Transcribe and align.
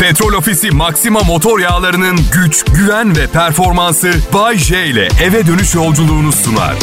Petrol 0.00 0.32
Ofisi 0.32 0.70
Maxima 0.70 1.20
motor 1.20 1.60
yağlarının 1.60 2.18
güç, 2.32 2.64
güven 2.64 3.16
ve 3.16 3.26
performansı 3.26 4.12
Bay 4.32 4.58
J 4.58 4.86
ile 4.86 5.08
eve 5.22 5.46
dönüş 5.46 5.74
yolculuğunu 5.74 6.32
sunar. 6.32 6.74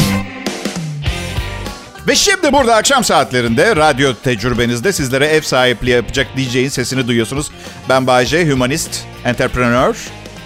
Ve 2.08 2.14
şimdi 2.14 2.52
burada 2.52 2.76
akşam 2.76 3.04
saatlerinde 3.04 3.76
radyo 3.76 4.14
tecrübenizde 4.24 4.92
sizlere 4.92 5.26
ev 5.26 5.42
sahipliği 5.42 5.90
yapacak 5.90 6.26
DJ'in 6.36 6.68
sesini 6.68 7.08
duyuyorsunuz. 7.08 7.50
Ben 7.88 8.06
Bayce, 8.06 8.50
humanist, 8.50 9.04
entrepreneur, 9.24 9.96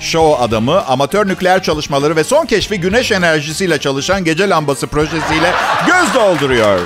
show 0.01 0.45
adamı, 0.45 0.85
amatör 0.85 1.29
nükleer 1.29 1.63
çalışmaları 1.63 2.17
ve 2.17 2.25
son 2.25 2.47
keşfi 2.47 2.81
güneş 2.81 3.13
enerjisiyle 3.13 3.79
çalışan 3.79 4.25
gece 4.25 4.49
lambası 4.49 4.87
projesiyle 4.87 5.53
göz 5.87 6.15
dolduruyor. 6.15 6.81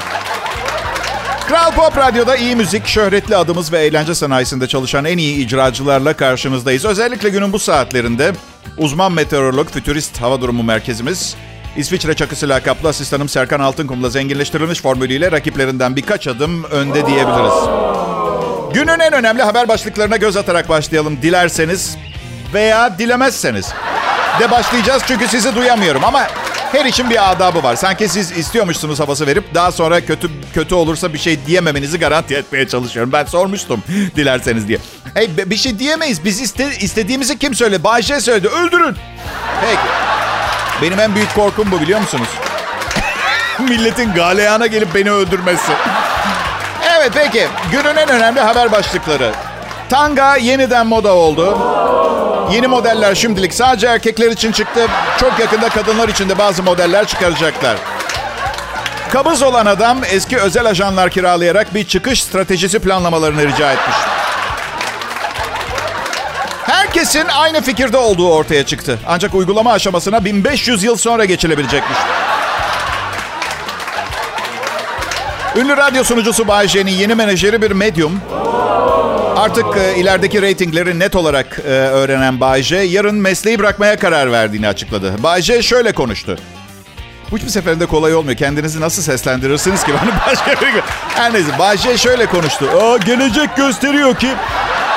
Kral 1.49 1.73
Pop 1.73 1.97
Radyo'da 1.97 2.37
iyi 2.37 2.57
müzik, 2.57 2.87
şöhretli 2.87 3.37
adımız 3.37 3.73
ve 3.73 3.79
eğlence 3.79 4.15
sanayisinde 4.15 4.67
çalışan 4.67 5.05
en 5.05 5.19
iyi 5.19 5.47
icracılarla 5.47 6.13
karşınızdayız. 6.13 6.85
Özellikle 6.85 7.29
günün 7.29 7.53
bu 7.53 7.59
saatlerinde 7.59 8.33
uzman 8.77 9.13
meteorolog, 9.13 9.71
fütürist 9.71 10.21
hava 10.21 10.41
durumu 10.41 10.63
merkezimiz 10.63 11.37
İsviçre 11.77 12.15
çakısı 12.15 12.49
lakaplı 12.49 12.89
asistanım 12.89 13.29
Serkan 13.29 13.61
Altınkum'la 13.61 14.11
zenginleştirilmiş 14.11 14.83
formülüyle 14.83 15.33
rakiplerinden 15.33 15.97
birkaç 15.97 16.29
adım 16.29 16.65
önde 16.65 17.07
diyebiliriz. 17.07 17.69
Günün 18.75 18.99
en 19.01 19.13
önemli 19.13 19.43
haber 19.43 19.69
başlıklarına 19.69 20.17
göz 20.17 20.37
atarak 20.37 20.69
başlayalım 20.69 21.23
dilerseniz 21.23 21.97
veya 22.55 22.99
dilemezseniz. 22.99 23.73
De 24.41 24.51
başlayacağız 24.51 25.03
çünkü 25.07 25.29
sizi 25.29 25.55
duyamıyorum 25.55 26.05
ama 26.05 26.27
her 26.77 26.85
için 26.85 27.11
bir 27.11 27.31
adabı 27.31 27.63
var. 27.63 27.77
Sanki 27.77 28.09
siz 28.09 28.39
istiyormuşsunuz 28.39 29.01
havası 29.01 29.27
verip 29.27 29.55
daha 29.55 29.73
sonra 29.73 30.01
kötü 30.01 30.31
kötü 30.55 30.75
olursa 30.75 31.13
bir 31.13 31.19
şey 31.19 31.47
diyememenizi 31.47 31.99
garanti 31.99 32.35
etmeye 32.35 32.69
çalışıyorum. 32.69 33.13
Ben 33.13 33.25
sormuştum 33.25 33.83
dilerseniz 34.17 34.69
diye. 34.69 34.79
Hey 35.15 35.31
bir 35.47 35.57
şey 35.57 35.79
diyemeyiz. 35.79 36.25
Biz 36.25 36.41
iste, 36.41 36.71
istediğimizi 36.81 37.39
kim 37.39 37.55
söyledi? 37.55 37.85
Bayşe 37.85 38.21
söyledi. 38.21 38.49
Öldürün. 38.49 38.97
Peki. 39.61 39.89
Benim 40.83 41.01
en 41.01 41.15
büyük 41.15 41.35
korkum 41.35 41.71
bu 41.71 41.81
biliyor 41.81 42.01
musunuz? 42.01 42.29
Milletin 43.59 44.15
galeyana 44.15 44.67
gelip 44.67 44.95
beni 44.95 45.11
öldürmesi. 45.11 45.73
Evet 46.97 47.11
peki. 47.15 47.47
Günün 47.73 47.97
en 47.97 48.09
önemli 48.09 48.41
haber 48.41 48.73
başlıkları. 48.73 49.33
Tanga 49.91 50.37
yeniden 50.37 50.87
moda 50.87 51.15
oldu. 51.15 51.59
Yeni 52.53 52.67
modeller 52.67 53.15
şimdilik 53.15 53.55
sadece 53.55 53.87
erkekler 53.87 54.31
için 54.31 54.53
çıktı. 54.53 54.87
Çok 55.21 55.39
yakında 55.39 55.69
kadınlar 55.69 56.09
için 56.09 56.29
de 56.29 56.39
bazı 56.39 56.63
modeller 56.63 57.07
çıkaracaklar. 57.07 57.77
Kabız 59.13 59.43
olan 59.43 59.67
adam 59.67 59.99
eski 60.11 60.39
özel 60.39 60.67
ajanlar 60.67 61.11
kiralayarak 61.11 61.75
bir 61.75 61.85
çıkış 61.85 62.23
stratejisi 62.23 62.79
planlamalarını 62.79 63.47
rica 63.47 63.73
etmiş. 63.73 63.97
Herkesin 66.63 67.27
aynı 67.29 67.63
fikirde 67.63 67.97
olduğu 67.97 68.33
ortaya 68.33 68.67
çıktı. 68.67 68.99
Ancak 69.07 69.35
uygulama 69.35 69.73
aşamasına 69.73 70.25
1500 70.25 70.85
yıl 70.85 70.97
sonra 70.97 71.25
geçilebilecekmiş. 71.25 71.99
Ünlü 75.57 75.77
radyo 75.77 76.05
sunucusu 76.05 76.49
Bay 76.49 76.69
J'nin 76.69 76.93
yeni 76.93 77.15
menajeri 77.15 77.63
bir 77.63 77.71
medyum. 77.71 78.21
Artık 79.37 79.67
e, 79.77 79.97
ilerideki 79.97 80.43
reytingleri 80.43 80.99
net 80.99 81.17
olarak 81.17 81.61
e, 81.67 81.71
öğrenen 81.71 82.41
Bay 82.41 82.63
J, 82.63 82.77
yarın 82.77 83.15
mesleği 83.15 83.59
bırakmaya 83.59 83.99
karar 83.99 84.33
verdiğini 84.33 84.69
açıkladı. 84.69 85.15
Bay 85.23 85.43
J 85.43 85.63
şöyle 85.63 85.93
konuştu. 85.93 86.39
Bu 87.31 87.37
hiçbir 87.37 87.49
seferinde 87.49 87.87
kolay 87.87 88.15
olmuyor. 88.15 88.37
Kendinizi 88.37 88.81
nasıl 88.81 89.03
seslendirirsiniz 89.03 89.85
ki? 89.85 89.93
Hani 89.97 90.11
başka 90.27 90.51
bir... 90.51 90.83
Her 91.15 91.33
neyse 91.33 91.59
Bay 91.59 91.77
J 91.77 91.99
şöyle 91.99 92.27
konuştu. 92.27 92.71
Aa, 92.83 92.97
gelecek 92.97 93.57
gösteriyor 93.57 94.17
ki 94.17 94.29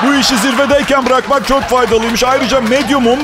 bu 0.06 0.14
işi 0.14 0.36
zirvedeyken 0.36 1.06
bırakmak 1.06 1.48
çok 1.48 1.62
faydalıymış. 1.62 2.24
Ayrıca 2.24 2.60
medyumum 2.60 3.18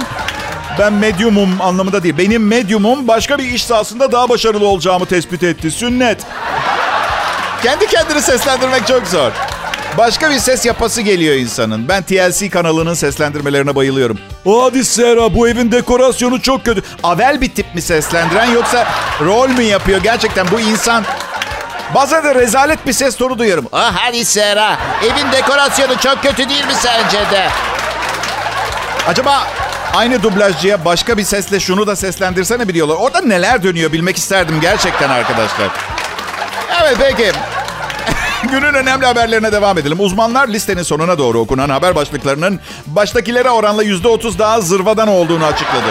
ben 0.78 0.92
medyumum 0.92 1.60
anlamında 1.60 2.02
değil. 2.02 2.18
Benim 2.18 2.46
medyumum 2.46 3.08
başka 3.08 3.38
bir 3.38 3.44
iş 3.44 3.64
sahasında 3.64 4.12
daha 4.12 4.28
başarılı 4.28 4.66
olacağımı 4.66 5.06
tespit 5.06 5.42
etti. 5.42 5.70
Sünnet. 5.70 6.18
Kendi 7.62 7.86
kendini 7.86 8.22
seslendirmek 8.22 8.86
çok 8.86 9.06
zor. 9.06 9.32
Başka 9.98 10.30
bir 10.30 10.38
ses 10.38 10.66
yapası 10.66 11.02
geliyor 11.02 11.34
insanın. 11.34 11.88
Ben 11.88 12.02
TLC 12.02 12.50
kanalının 12.50 12.94
seslendirmelerine 12.94 13.74
bayılıyorum. 13.74 14.18
Hadi 14.44 14.84
Sera 14.84 15.34
bu 15.34 15.48
evin 15.48 15.72
dekorasyonu 15.72 16.42
çok 16.42 16.64
kötü. 16.64 16.82
Avel 17.02 17.40
bir 17.40 17.50
tip 17.54 17.74
mi 17.74 17.82
seslendiren 17.82 18.50
yoksa 18.50 18.86
rol 19.20 19.48
mü 19.48 19.62
yapıyor? 19.62 20.00
Gerçekten 20.02 20.46
bu 20.50 20.60
insan... 20.60 21.04
Bazen 21.94 22.24
de 22.24 22.34
rezalet 22.34 22.86
bir 22.86 22.92
ses 22.92 23.16
tonu 23.16 23.38
duyuyorum. 23.38 23.66
Ah 23.72 23.92
hadi 23.96 24.24
Sera. 24.24 24.78
Evin 25.04 25.32
dekorasyonu 25.32 25.98
çok 26.00 26.22
kötü 26.22 26.48
değil 26.48 26.66
mi 26.66 26.74
sence 26.74 27.18
de? 27.30 27.48
Acaba 29.08 29.46
aynı 29.94 30.22
dublajcıya 30.22 30.84
başka 30.84 31.18
bir 31.18 31.24
sesle 31.24 31.60
şunu 31.60 31.86
da 31.86 31.96
seslendirsene 31.96 32.68
biliyorlar. 32.68 32.96
Orada 32.96 33.20
neler 33.20 33.62
dönüyor 33.62 33.92
bilmek 33.92 34.16
isterdim 34.16 34.60
gerçekten 34.60 35.10
arkadaşlar. 35.10 35.68
Evet 36.82 36.96
peki. 36.98 37.32
Günün 38.50 38.74
önemli 38.74 39.06
haberlerine 39.06 39.52
devam 39.52 39.78
edelim. 39.78 40.00
Uzmanlar 40.00 40.48
listenin 40.48 40.82
sonuna 40.82 41.18
doğru 41.18 41.38
okunan 41.38 41.68
haber 41.68 41.94
başlıklarının 41.94 42.60
baştakilere 42.86 43.50
oranla 43.50 43.84
%30 43.84 44.38
daha 44.38 44.60
zırvadan 44.60 45.08
olduğunu 45.08 45.44
açıkladı. 45.44 45.88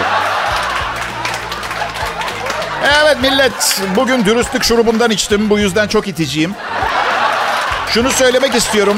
Evet 3.04 3.22
millet, 3.22 3.82
bugün 3.96 4.26
dürüstlük 4.26 4.64
şurubundan 4.64 5.12
içtim. 5.12 5.50
Bu 5.50 5.60
yüzden 5.60 5.88
çok 5.88 6.08
iticiyim. 6.08 6.56
Şunu 7.90 8.12
söylemek 8.12 8.56
istiyorum. 8.56 8.98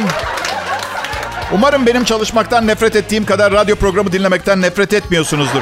Umarım 1.52 1.86
benim 1.86 2.04
çalışmaktan 2.04 2.68
nefret 2.68 2.96
ettiğim 2.96 3.26
kadar 3.26 3.54
radyo 3.54 3.76
programı 3.76 4.12
dinlemekten 4.12 4.62
nefret 4.62 4.94
etmiyorsunuzdur. 4.94 5.62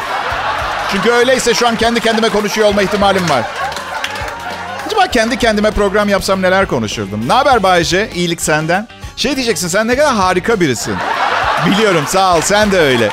Çünkü 0.92 1.12
öyleyse 1.12 1.54
şu 1.54 1.68
an 1.68 1.76
kendi 1.76 2.00
kendime 2.00 2.30
konuşuyor 2.30 2.68
olma 2.68 2.82
ihtimalim 2.82 3.30
var. 3.30 3.44
Kendi 5.12 5.38
kendime 5.40 5.72
program 5.72 6.10
yapsam 6.10 6.42
neler 6.42 6.68
konuşurdum? 6.68 7.28
Ne 7.28 7.34
haber 7.34 7.64
Bayce? 7.64 8.10
İyilik 8.16 8.42
senden. 8.42 8.88
Şey 9.18 9.36
diyeceksin 9.36 9.68
sen 9.68 9.88
ne 9.88 9.96
kadar 9.96 10.14
harika 10.14 10.60
birisin. 10.60 10.96
Biliyorum 11.66 12.04
sağ 12.08 12.36
ol 12.38 12.42
sen 12.42 12.72
de 12.72 12.80
öyle. 12.80 13.10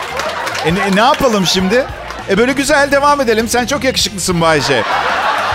E 0.66 0.74
ne, 0.74 0.96
ne 0.96 1.00
yapalım 1.00 1.46
şimdi? 1.46 1.84
E 2.30 2.38
böyle 2.38 2.52
güzel 2.52 2.92
devam 2.92 3.20
edelim. 3.20 3.48
Sen 3.48 3.66
çok 3.66 3.84
yakışıklısın 3.84 4.40
Bayce. 4.40 4.82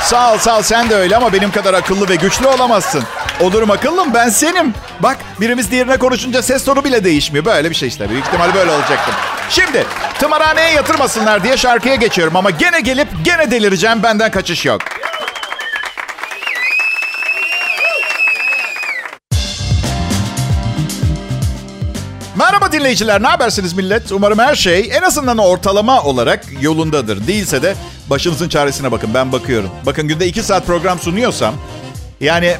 Sağ 0.01 0.33
ol 0.33 0.37
sağ 0.37 0.57
ol 0.57 0.61
sen 0.61 0.89
de 0.89 0.95
öyle 0.95 1.17
ama 1.17 1.33
benim 1.33 1.51
kadar 1.51 1.73
akıllı 1.73 2.09
ve 2.09 2.15
güçlü 2.15 2.47
olamazsın. 2.47 3.03
Olurum 3.39 3.71
akıllım 3.71 4.13
ben 4.13 4.29
senim. 4.29 4.73
Bak 4.99 5.17
birimiz 5.41 5.71
diğerine 5.71 5.97
konuşunca 5.97 6.41
ses 6.41 6.65
tonu 6.65 6.83
bile 6.83 7.03
değişmiyor. 7.03 7.45
Böyle 7.45 7.69
bir 7.69 7.75
şey 7.75 7.87
işte. 7.89 8.09
Büyük 8.09 8.25
ihtimal 8.25 8.53
böyle 8.53 8.71
olacaktım. 8.71 9.13
Şimdi 9.49 9.85
tımarhaneye 10.19 10.71
yatırmasınlar 10.71 11.43
diye 11.43 11.57
şarkıya 11.57 11.95
geçiyorum 11.95 12.35
ama 12.35 12.49
gene 12.49 12.79
gelip 12.79 13.07
gene 13.23 13.51
delireceğim. 13.51 14.03
Benden 14.03 14.31
kaçış 14.31 14.65
yok. 14.65 14.81
Merhaba 22.37 22.71
dinleyiciler, 22.71 23.23
ne 23.23 23.27
habersiniz 23.27 23.73
millet? 23.73 24.11
Umarım 24.11 24.39
her 24.39 24.55
şey 24.55 24.89
en 24.93 25.01
azından 25.01 25.37
ortalama 25.37 26.03
olarak 26.03 26.45
yolundadır. 26.61 27.27
Değilse 27.27 27.61
de 27.61 27.75
başınızın 28.09 28.49
çaresine 28.49 28.91
bakın, 28.91 29.09
ben 29.13 29.31
bakıyorum. 29.31 29.69
Bakın 29.85 30.07
günde 30.07 30.27
iki 30.27 30.43
saat 30.43 30.67
program 30.67 30.99
sunuyorsam, 30.99 31.53
yani 32.21 32.55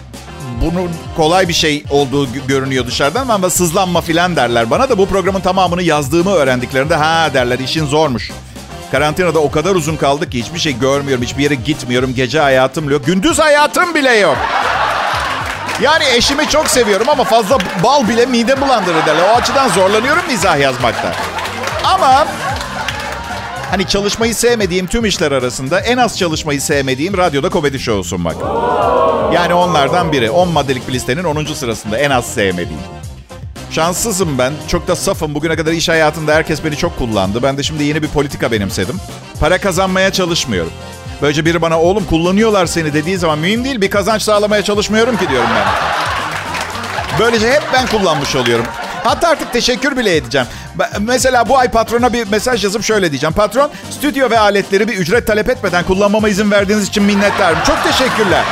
bunun 0.62 0.92
kolay 1.18 1.48
bir 1.48 1.54
şey 1.54 1.84
olduğu 1.90 2.28
görünüyor 2.48 2.88
dışarıdan 2.88 3.28
ama 3.28 3.50
sızlanma 3.50 4.02
filan 4.02 4.36
derler. 4.36 4.70
Bana 4.70 4.90
da 4.90 4.98
bu 4.98 5.06
programın 5.06 5.40
tamamını 5.40 5.84
yazdığımı 5.84 6.32
öğrendiklerinde 6.32 6.96
ha 6.96 7.34
derler 7.34 7.60
işin 7.60 7.86
zormuş. 7.86 8.32
Karantinada 8.92 9.40
o 9.40 9.52
kadar 9.52 9.76
uzun 9.76 9.96
kaldık 9.96 10.32
ki 10.32 10.40
hiçbir 10.40 10.60
şey 10.60 10.80
görmüyorum, 10.80 11.24
hiçbir 11.24 11.44
yere 11.44 11.56
gitmiyorum. 11.56 12.16
Gece 12.16 12.40
hayatım 12.40 12.90
yok, 12.90 13.06
gündüz 13.06 13.40
hayatım 13.40 13.96
bile 13.96 14.14
yok. 14.14 14.38
Yani 15.82 16.04
eşimi 16.16 16.50
çok 16.50 16.68
seviyorum 16.68 17.10
ama 17.10 17.24
fazla 17.24 17.58
bal 17.84 18.08
bile 18.08 18.26
mide 18.26 18.62
bulandırır 18.62 19.06
derler. 19.06 19.24
O 19.34 19.38
açıdan 19.38 19.70
zorlanıyorum 19.70 20.24
mizah 20.28 20.60
yazmakta. 20.60 21.12
Ama 21.84 22.28
hani 23.72 23.88
çalışmayı 23.88 24.36
sevmediğim 24.36 24.88
tüm 24.88 25.06
işler 25.06 25.32
arasında 25.32 25.80
en 25.80 25.98
az 25.98 26.18
çalışmayı 26.18 26.62
sevmediğim 26.62 27.18
radyoda 27.18 27.50
komedi 27.50 27.80
show 27.80 28.10
sunmak. 28.10 28.36
Yani 29.34 29.54
onlardan 29.54 30.12
biri. 30.12 30.30
10 30.30 30.50
maddelik 30.50 30.88
bir 30.88 30.94
listenin 30.94 31.24
10. 31.24 31.46
sırasında 31.46 31.98
en 31.98 32.10
az 32.10 32.34
sevmediğim. 32.34 32.97
Şanssızım 33.72 34.38
ben. 34.38 34.54
Çok 34.68 34.88
da 34.88 34.96
safım. 34.96 35.36
Bugüne 35.36 35.56
kadar 35.56 35.72
iş 35.72 35.90
hayatında 35.90 36.36
herkes 36.36 36.64
beni 36.64 36.78
çok 36.78 36.98
kullandı. 36.98 37.44
Ben 37.44 37.58
de 37.58 37.64
şimdi 37.64 37.84
yeni 37.84 38.04
bir 38.04 38.08
politika 38.08 38.52
benimsedim. 38.52 38.96
Para 39.40 39.58
kazanmaya 39.58 40.12
çalışmıyorum. 40.12 40.72
Böylece 41.22 41.46
biri 41.46 41.62
bana 41.62 41.82
oğlum 41.82 42.06
kullanıyorlar 42.06 42.66
seni 42.66 42.94
dediği 42.94 43.18
zaman 43.18 43.40
mühim 43.40 43.64
değil 43.64 43.82
bir 43.82 43.90
kazanç 43.90 44.22
sağlamaya 44.22 44.62
çalışmıyorum 44.64 45.18
ki 45.18 45.30
diyorum 45.30 45.50
ben. 45.56 45.68
Böylece 47.20 47.52
hep 47.52 47.64
ben 47.74 47.88
kullanmış 47.88 48.36
oluyorum. 48.36 48.66
Hatta 49.04 49.28
artık 49.28 49.54
teşekkür 49.54 49.98
bile 49.98 50.16
edeceğim. 50.16 50.48
Mesela 51.00 51.50
bu 51.50 51.58
ay 51.58 51.72
patrona 51.72 52.14
bir 52.14 52.28
mesaj 52.28 52.64
yazıp 52.64 52.84
şöyle 52.84 53.12
diyeceğim. 53.12 53.34
Patron, 53.34 53.72
stüdyo 53.92 54.30
ve 54.30 54.40
aletleri 54.40 54.88
bir 54.88 54.94
ücret 54.98 55.28
talep 55.28 55.50
etmeden 55.50 55.84
kullanmama 55.84 56.30
izin 56.30 56.52
verdiğiniz 56.52 56.88
için 56.88 57.04
minnettarım. 57.04 57.58
Çok 57.68 57.84
teşekkürler. 57.84 58.44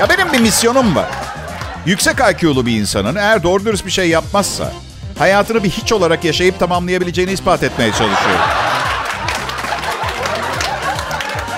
Ya 0.00 0.08
benim 0.08 0.32
bir 0.32 0.40
misyonum 0.40 0.96
var. 0.96 1.06
Yüksek 1.86 2.16
IQ'lu 2.20 2.66
bir 2.66 2.76
insanın 2.80 3.16
eğer 3.16 3.42
doğru 3.42 3.64
dürüst 3.64 3.86
bir 3.86 3.90
şey 3.90 4.08
yapmazsa 4.08 4.72
hayatını 5.18 5.64
bir 5.64 5.70
hiç 5.70 5.92
olarak 5.92 6.24
yaşayıp 6.24 6.58
tamamlayabileceğini 6.58 7.32
ispat 7.32 7.62
etmeye 7.62 7.90
çalışıyor. 7.90 8.38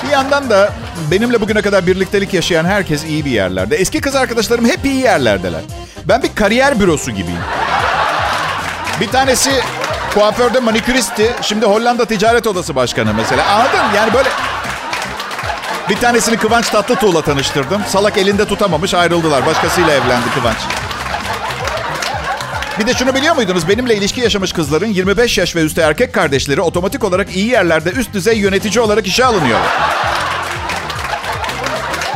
Bir 0.06 0.10
yandan 0.10 0.50
da 0.50 0.72
benimle 1.10 1.40
bugüne 1.40 1.62
kadar 1.62 1.86
birliktelik 1.86 2.34
yaşayan 2.34 2.64
herkes 2.64 3.04
iyi 3.04 3.24
bir 3.24 3.30
yerlerde. 3.30 3.76
Eski 3.76 4.00
kız 4.00 4.16
arkadaşlarım 4.16 4.64
hep 4.64 4.84
iyi 4.84 5.00
yerlerdeler. 5.00 5.60
Ben 6.04 6.22
bir 6.22 6.34
kariyer 6.34 6.80
bürosu 6.80 7.10
gibiyim. 7.10 7.40
Bir 9.00 9.08
tanesi 9.08 9.50
kuaförde 10.14 10.60
maniküristi. 10.60 11.32
Şimdi 11.42 11.66
Hollanda 11.66 12.04
Ticaret 12.04 12.46
Odası 12.46 12.74
Başkanı 12.74 13.14
mesela. 13.14 13.46
Anladın? 13.46 13.96
Yani 13.96 14.14
böyle... 14.14 14.28
Bir 15.93 15.97
tanesini 15.97 16.37
Kıvanç 16.37 16.71
Tatlıtuğ'la 16.71 17.23
tanıştırdım. 17.23 17.83
Salak 17.89 18.19
elinde 18.19 18.44
tutamamış 18.44 18.94
ayrıldılar. 18.94 19.47
Başkasıyla 19.47 19.91
evlendi 19.93 20.31
Kıvanç. 20.35 20.56
Bir 22.79 22.87
de 22.87 22.94
şunu 22.94 23.15
biliyor 23.15 23.35
muydunuz? 23.35 23.69
Benimle 23.69 23.97
ilişki 23.97 24.21
yaşamış 24.21 24.53
kızların 24.53 24.87
25 24.87 25.39
yaş 25.39 25.56
ve 25.56 25.62
üstü 25.62 25.81
erkek 25.81 26.12
kardeşleri 26.12 26.61
otomatik 26.61 27.05
olarak 27.05 27.37
iyi 27.37 27.47
yerlerde 27.47 27.91
üst 27.91 28.12
düzey 28.12 28.39
yönetici 28.39 28.81
olarak 28.81 29.06
işe 29.06 29.25
alınıyorlar. 29.25 29.69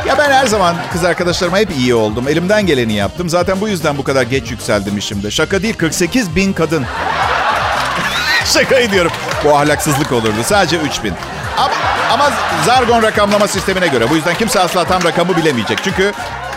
Ya 0.07 0.17
ben 0.17 0.31
her 0.31 0.47
zaman 0.47 0.75
kız 0.93 1.03
arkadaşlarıma 1.03 1.57
hep 1.57 1.69
iyi 1.77 1.95
oldum. 1.95 2.27
Elimden 2.27 2.65
geleni 2.65 2.93
yaptım. 2.93 3.29
Zaten 3.29 3.61
bu 3.61 3.67
yüzden 3.67 3.97
bu 3.97 4.03
kadar 4.03 4.23
geç 4.23 4.51
yükseldim 4.51 4.97
işimde. 4.97 5.31
Şaka 5.31 5.63
değil 5.63 5.77
48 5.77 6.35
bin 6.35 6.53
kadın. 6.53 6.85
Şaka 8.45 8.75
ediyorum. 8.75 9.11
Bu 9.43 9.57
ahlaksızlık 9.57 10.11
olurdu. 10.11 10.43
Sadece 10.43 10.77
3 10.77 11.03
bin. 11.03 11.13
Ama, 11.57 11.73
ama 12.11 12.31
Zargon 12.65 13.03
rakamlama 13.03 13.47
sistemine 13.47 13.87
göre. 13.87 14.09
Bu 14.09 14.15
yüzden 14.15 14.35
kimse 14.35 14.59
asla 14.59 14.83
tam 14.85 15.03
rakamı 15.03 15.37
bilemeyecek. 15.37 15.79
Çünkü 15.83 16.11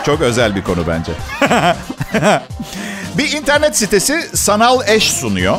çok 0.06 0.20
özel 0.20 0.56
bir 0.56 0.62
konu 0.62 0.80
bence. 0.86 1.12
bir 3.18 3.32
internet 3.32 3.76
sitesi 3.78 4.28
sanal 4.34 4.88
eş 4.88 5.12
sunuyor. 5.12 5.56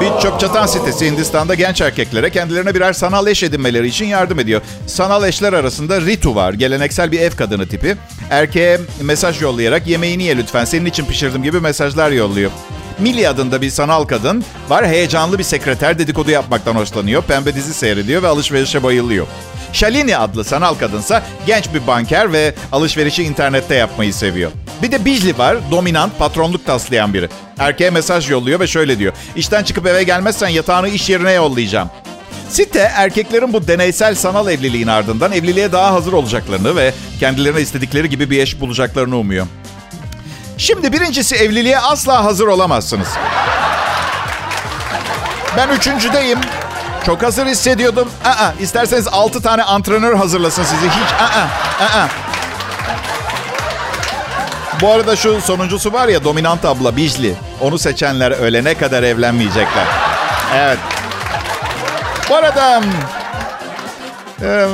Bir 0.00 0.22
çöp 0.22 0.40
çatan 0.40 0.66
sitesi 0.66 1.06
Hindistan'da 1.06 1.54
genç 1.54 1.80
erkeklere 1.80 2.30
kendilerine 2.30 2.74
birer 2.74 2.92
sanal 2.92 3.26
eş 3.26 3.42
edinmeleri 3.42 3.86
için 3.86 4.06
yardım 4.06 4.38
ediyor. 4.38 4.60
Sanal 4.86 5.28
eşler 5.28 5.52
arasında 5.52 6.00
Ritu 6.00 6.34
var. 6.34 6.52
Geleneksel 6.52 7.12
bir 7.12 7.20
ev 7.20 7.30
kadını 7.30 7.68
tipi. 7.68 7.96
Erkeğe 8.30 8.80
mesaj 9.00 9.42
yollayarak 9.42 9.86
yemeğini 9.86 10.22
ye 10.22 10.36
lütfen 10.36 10.64
senin 10.64 10.86
için 10.86 11.04
pişirdim 11.04 11.42
gibi 11.42 11.60
mesajlar 11.60 12.10
yolluyor. 12.10 12.50
Millie 13.00 13.28
adında 13.28 13.62
bir 13.62 13.70
sanal 13.70 14.04
kadın 14.04 14.44
var. 14.68 14.86
Heyecanlı 14.86 15.38
bir 15.38 15.44
sekreter 15.44 15.98
dedikodu 15.98 16.30
yapmaktan 16.30 16.74
hoşlanıyor. 16.74 17.22
Pembe 17.22 17.54
dizi 17.54 17.74
seyrediyor 17.74 18.22
ve 18.22 18.28
alışverişe 18.28 18.82
bayılıyor. 18.82 19.26
Shalini 19.72 20.16
adlı 20.16 20.44
sanal 20.44 20.74
kadınsa 20.74 21.22
genç 21.46 21.74
bir 21.74 21.86
banker 21.86 22.32
ve 22.32 22.54
alışverişi 22.72 23.22
internette 23.22 23.74
yapmayı 23.74 24.14
seviyor. 24.14 24.50
Bir 24.82 24.92
de 24.92 25.04
Bijli 25.04 25.38
var, 25.38 25.56
dominant, 25.70 26.18
patronluk 26.18 26.66
taslayan 26.66 27.14
biri. 27.14 27.28
Erkeğe 27.58 27.90
mesaj 27.90 28.30
yolluyor 28.30 28.60
ve 28.60 28.66
şöyle 28.66 28.98
diyor. 28.98 29.12
İşten 29.36 29.64
çıkıp 29.64 29.86
eve 29.86 30.02
gelmezsen 30.02 30.48
yatağını 30.48 30.88
iş 30.88 31.10
yerine 31.10 31.32
yollayacağım. 31.32 31.90
Site 32.48 32.78
erkeklerin 32.78 33.52
bu 33.52 33.68
deneysel 33.68 34.14
sanal 34.14 34.48
evliliğin 34.48 34.86
ardından 34.86 35.32
evliliğe 35.32 35.72
daha 35.72 35.92
hazır 35.92 36.12
olacaklarını 36.12 36.76
ve 36.76 36.92
kendilerine 37.20 37.60
istedikleri 37.60 38.08
gibi 38.08 38.30
bir 38.30 38.42
eş 38.42 38.60
bulacaklarını 38.60 39.16
umuyor. 39.16 39.46
Şimdi 40.60 40.92
birincisi 40.92 41.36
evliliğe 41.36 41.78
asla 41.78 42.24
hazır 42.24 42.46
olamazsınız. 42.46 43.08
Ben 45.56 45.68
üçüncüdeyim. 45.68 46.38
Çok 47.06 47.22
hazır 47.22 47.46
hissediyordum. 47.46 48.08
Aa, 48.24 48.52
isterseniz 48.60 49.08
altı 49.08 49.42
tane 49.42 49.62
antrenör 49.62 50.14
hazırlasın 50.14 50.62
sizi. 50.62 50.86
Hiç 50.86 51.12
aa, 51.20 51.44
aa. 51.84 52.08
Bu 54.80 54.92
arada 54.92 55.16
şu 55.16 55.40
sonuncusu 55.40 55.92
var 55.92 56.08
ya 56.08 56.24
dominant 56.24 56.64
abla 56.64 56.96
Bijli. 56.96 57.34
Onu 57.60 57.78
seçenler 57.78 58.30
ölene 58.30 58.74
kadar 58.74 59.02
evlenmeyecekler. 59.02 59.86
Evet. 60.54 60.78
Bu 62.30 62.36
arada 62.36 62.82
ee, 64.42 64.66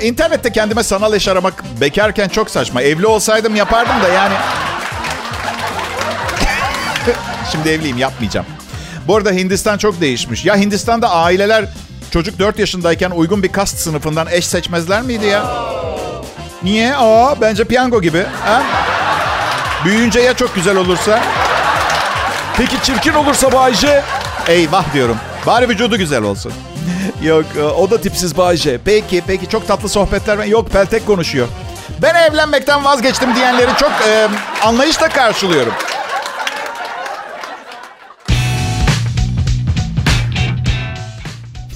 internette 0.00 0.52
kendime 0.52 0.82
sanal 0.82 1.14
eş 1.14 1.28
aramak 1.28 1.64
bekarken 1.80 2.28
çok 2.28 2.50
saçma. 2.50 2.82
Evli 2.82 3.06
olsaydım 3.06 3.56
yapardım 3.56 4.02
da 4.02 4.08
yani. 4.08 4.34
Şimdi 7.52 7.68
evliyim 7.68 7.98
yapmayacağım. 7.98 8.46
Bu 9.06 9.16
arada 9.16 9.30
Hindistan 9.30 9.78
çok 9.78 10.00
değişmiş. 10.00 10.44
Ya 10.44 10.56
Hindistan'da 10.56 11.10
aileler 11.10 11.64
çocuk 12.10 12.38
4 12.38 12.58
yaşındayken 12.58 13.10
uygun 13.10 13.42
bir 13.42 13.52
kast 13.52 13.78
sınıfından 13.78 14.26
eş 14.30 14.46
seçmezler 14.46 15.02
miydi 15.02 15.26
ya? 15.26 15.44
Niye? 16.62 16.96
Aa, 16.96 17.40
bence 17.40 17.64
piyango 17.64 18.02
gibi. 18.02 18.26
Ha? 18.44 18.62
Büyüyünce 19.84 20.20
ya 20.20 20.34
çok 20.34 20.54
güzel 20.54 20.76
olursa? 20.76 21.22
Peki 22.56 22.82
çirkin 22.82 23.12
olursa 23.14 23.52
Bayce? 23.52 24.02
Eyvah 24.48 24.94
diyorum. 24.94 25.16
Bari 25.46 25.68
vücudu 25.68 25.96
güzel 25.98 26.22
olsun. 26.22 26.52
Yok 27.22 27.44
o 27.78 27.90
da 27.90 28.00
tipsiz 28.00 28.36
Bayce. 28.36 28.78
Peki 28.84 29.22
peki 29.26 29.48
çok 29.48 29.68
tatlı 29.68 29.88
sohbetler. 29.88 30.44
Yok 30.44 30.70
peltek 30.70 31.06
konuşuyor. 31.06 31.48
Ben 32.02 32.14
evlenmekten 32.14 32.84
vazgeçtim 32.84 33.34
diyenleri 33.36 33.70
çok 33.80 33.90
e, 34.08 34.28
anlayışla 34.62 35.08
karşılıyorum. 35.08 35.72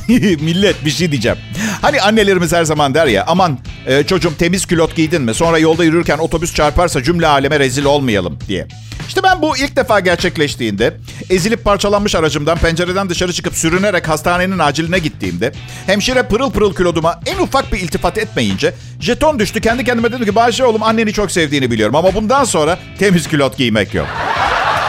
Millet 0.41 0.85
bir 0.85 0.91
şey 0.91 1.13
diyeceğim. 1.13 1.39
Hani 1.83 2.01
annelerimiz 2.01 2.53
her 2.53 2.65
zaman 2.65 2.95
der 2.95 3.07
ya 3.07 3.25
aman 3.27 3.59
e, 3.87 4.03
çocuğum 4.03 4.37
temiz 4.39 4.67
külot 4.67 4.97
giydin 4.97 5.23
mi? 5.23 5.35
Sonra 5.35 5.59
yolda 5.59 5.85
yürürken 5.85 6.19
otobüs 6.19 6.55
çarparsa 6.55 7.03
cümle 7.03 7.27
aleme 7.27 7.59
rezil 7.59 7.85
olmayalım 7.85 8.39
diye. 8.49 8.67
İşte 9.09 9.23
ben 9.23 9.43
bu 9.43 9.57
ilk 9.57 9.77
defa 9.77 10.01
gerçekleştiğinde 10.01 10.97
ezilip 11.31 11.65
parçalanmış 11.65 12.15
aracımdan 12.15 12.59
pencereden 12.59 13.09
dışarı 13.09 13.33
çıkıp 13.33 13.55
sürünerek 13.55 14.09
hastanenin 14.09 14.59
aciline 14.59 14.99
gittiğimde 14.99 15.53
hemşire 15.87 16.23
pırıl 16.23 16.51
pırıl 16.51 16.75
küloduma 16.75 17.21
en 17.27 17.39
ufak 17.39 17.73
bir 17.73 17.79
iltifat 17.79 18.19
etmeyince 18.19 18.75
jeton 19.01 19.39
düştü. 19.39 19.61
Kendi 19.61 19.85
kendime 19.85 20.13
dedim 20.13 20.25
ki 20.25 20.35
Bahçe 20.35 20.65
oğlum 20.65 20.83
anneni 20.83 21.13
çok 21.13 21.33
sevdiğini 21.33 21.71
biliyorum 21.71 21.97
ama 21.97 22.15
bundan 22.15 22.45
sonra 22.45 22.79
temiz 22.99 23.29
külot 23.29 23.57
giymek 23.57 23.95
yok. 23.95 24.07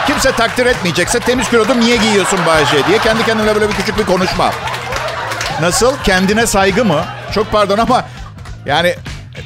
Kimse 0.06 0.32
takdir 0.32 0.66
etmeyecekse 0.66 1.20
temiz 1.20 1.48
külodum 1.48 1.80
niye 1.80 1.96
giyiyorsun 1.96 2.38
Bahçe 2.46 2.86
diye 2.88 2.98
kendi 2.98 3.24
kendime 3.24 3.54
böyle 3.54 3.68
bir 3.68 3.74
küçük 3.74 3.98
bir 3.98 4.04
konuşma. 4.04 4.52
Nasıl? 5.60 5.96
Kendine 6.04 6.46
saygı 6.46 6.84
mı? 6.84 7.04
Çok 7.34 7.52
pardon 7.52 7.78
ama 7.78 8.04
yani 8.66 8.94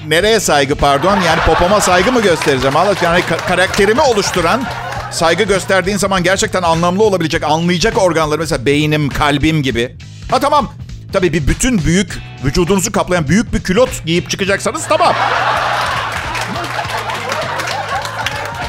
nereye 0.07 0.41
saygı 0.41 0.75
pardon? 0.75 1.17
Yani 1.27 1.41
popoma 1.47 1.81
saygı 1.81 2.13
mı 2.13 2.23
göstereceğim? 2.23 2.77
Allah 2.77 2.95
yani 3.03 3.23
karakterimi 3.49 4.01
oluşturan 4.01 4.63
saygı 5.11 5.43
gösterdiğin 5.43 5.97
zaman 5.97 6.23
gerçekten 6.23 6.63
anlamlı 6.63 7.03
olabilecek, 7.03 7.43
anlayacak 7.45 8.03
organları 8.03 8.39
mesela 8.39 8.67
beynim, 8.67 9.09
kalbim 9.09 9.63
gibi. 9.63 9.97
Ha 10.31 10.41
tamam. 10.41 10.73
Tabii 11.13 11.33
bir 11.33 11.47
bütün 11.47 11.85
büyük, 11.85 12.19
vücudunuzu 12.45 12.93
kaplayan 12.93 13.29
büyük 13.29 13.53
bir 13.53 13.63
külot 13.63 14.05
giyip 14.07 14.31
çıkacaksanız 14.31 14.89
tamam. 14.89 15.15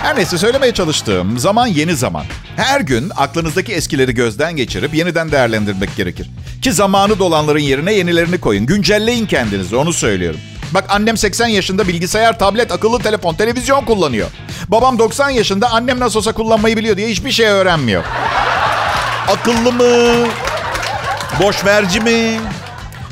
Her 0.04 0.16
neyse 0.16 0.38
söylemeye 0.38 0.74
çalıştığım 0.74 1.40
zaman 1.40 1.68
yeni 1.68 1.96
zaman. 1.96 2.26
Her 2.60 2.82
gün 2.82 3.12
aklınızdaki 3.18 3.74
eskileri 3.74 4.14
gözden 4.14 4.56
geçirip 4.56 4.94
yeniden 4.94 5.32
değerlendirmek 5.32 5.96
gerekir. 5.96 6.30
Ki 6.62 6.74
zamanı 6.74 7.20
dolanların 7.20 7.60
yerine 7.60 7.94
yenilerini 7.94 8.40
koyun. 8.40 8.66
Güncelleyin 8.66 9.26
kendinizi 9.26 9.76
onu 9.76 9.94
söylüyorum. 9.94 10.40
Bak 10.72 10.86
annem 10.90 11.18
80 11.18 11.48
yaşında 11.48 11.88
bilgisayar, 11.88 12.40
tablet, 12.40 12.72
akıllı 12.72 13.00
telefon, 13.00 13.36
televizyon 13.36 13.86
kullanıyor. 13.86 14.28
Babam 14.68 15.00
90 15.00 15.30
yaşında 15.30 15.72
annem 15.72 16.00
nasıl 16.00 16.20
olsa 16.20 16.32
kullanmayı 16.32 16.78
biliyor 16.78 16.98
diye 16.98 17.08
hiçbir 17.08 17.32
şey 17.32 17.48
öğrenmiyor. 17.48 18.04
Akıllı 19.28 19.72
mı? 19.72 20.28
Boş 21.42 21.64
mi? 21.64 22.40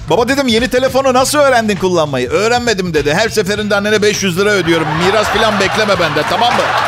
Baba 0.10 0.28
dedim 0.28 0.48
yeni 0.48 0.68
telefonu 0.68 1.14
nasıl 1.14 1.40
öğrendin 1.40 1.76
kullanmayı? 1.76 2.30
Öğrenmedim 2.30 2.94
dedi. 2.94 3.14
Her 3.14 3.30
seferinde 3.30 3.76
annene 3.76 4.02
500 4.02 4.38
lira 4.40 4.50
ödüyorum. 4.50 4.88
Miras 5.06 5.28
falan 5.28 5.60
bekleme 5.60 6.00
benden 6.00 6.26
tamam 6.30 6.54
mı? 6.54 6.87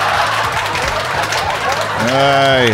Ay. 2.16 2.74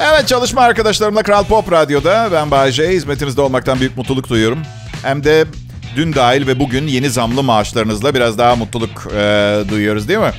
Evet 0.00 0.28
çalışma 0.28 0.60
arkadaşlarımla 0.60 1.22
Kral 1.22 1.44
Pop 1.44 1.72
Radyo'da 1.72 2.28
ben 2.32 2.50
Bayece. 2.50 2.88
Hizmetinizde 2.88 3.40
olmaktan 3.40 3.80
büyük 3.80 3.96
mutluluk 3.96 4.28
duyuyorum. 4.28 4.58
Hem 5.02 5.24
de 5.24 5.44
dün 5.96 6.12
dahil 6.14 6.46
ve 6.46 6.58
bugün 6.60 6.86
yeni 6.86 7.10
zamlı 7.10 7.42
maaşlarınızla 7.42 8.14
biraz 8.14 8.38
daha 8.38 8.56
mutluluk 8.56 9.06
e, 9.16 9.60
duyuyoruz 9.68 10.08
değil 10.08 10.20
mi? 10.20 10.32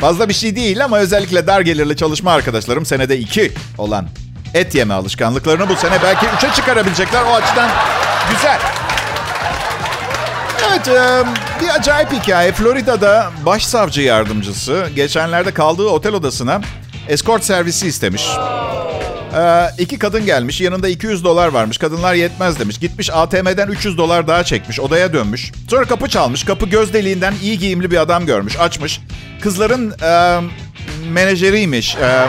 Fazla 0.00 0.28
bir 0.28 0.34
şey 0.34 0.56
değil 0.56 0.84
ama 0.84 0.98
özellikle 0.98 1.46
dar 1.46 1.60
gelirli 1.60 1.96
çalışma 1.96 2.32
arkadaşlarım 2.32 2.86
senede 2.86 3.18
iki 3.18 3.52
olan 3.78 4.08
et 4.54 4.74
yeme 4.74 4.94
alışkanlıklarını 4.94 5.68
bu 5.68 5.76
sene 5.76 6.02
belki 6.02 6.26
üçe 6.36 6.54
çıkarabilecekler. 6.54 7.22
O 7.22 7.34
açıdan 7.34 7.70
güzel. 8.30 8.58
Evet, 10.70 10.88
e, 10.88 11.24
bir 11.60 11.68
acayip 11.68 12.12
hikaye. 12.12 12.52
Florida'da 12.52 13.30
başsavcı 13.46 14.00
yardımcısı 14.00 14.86
geçenlerde 14.96 15.54
kaldığı 15.54 15.86
otel 15.86 16.12
odasına 16.12 16.60
eskort 17.08 17.44
servisi 17.44 17.86
istemiş. 17.86 18.26
Ee, 19.36 19.66
iki 19.78 19.98
kadın 19.98 20.26
gelmiş. 20.26 20.60
Yanında 20.60 20.88
200 20.88 21.24
dolar 21.24 21.48
varmış. 21.48 21.78
Kadınlar 21.78 22.14
yetmez 22.14 22.58
demiş. 22.58 22.78
Gitmiş 22.78 23.10
ATM'den 23.10 23.68
300 23.68 23.98
dolar 23.98 24.28
daha 24.28 24.44
çekmiş. 24.44 24.80
Odaya 24.80 25.12
dönmüş. 25.12 25.52
Sonra 25.70 25.84
kapı 25.84 26.08
çalmış. 26.08 26.44
Kapı 26.44 26.66
göz 26.66 26.92
deliğinden 26.92 27.34
iyi 27.42 27.58
giyimli 27.58 27.90
bir 27.90 27.96
adam 27.96 28.26
görmüş. 28.26 28.58
Açmış. 28.58 29.00
Kızların 29.40 29.94
e, 30.02 30.40
menajeriymiş. 31.12 31.96
E, 31.96 32.26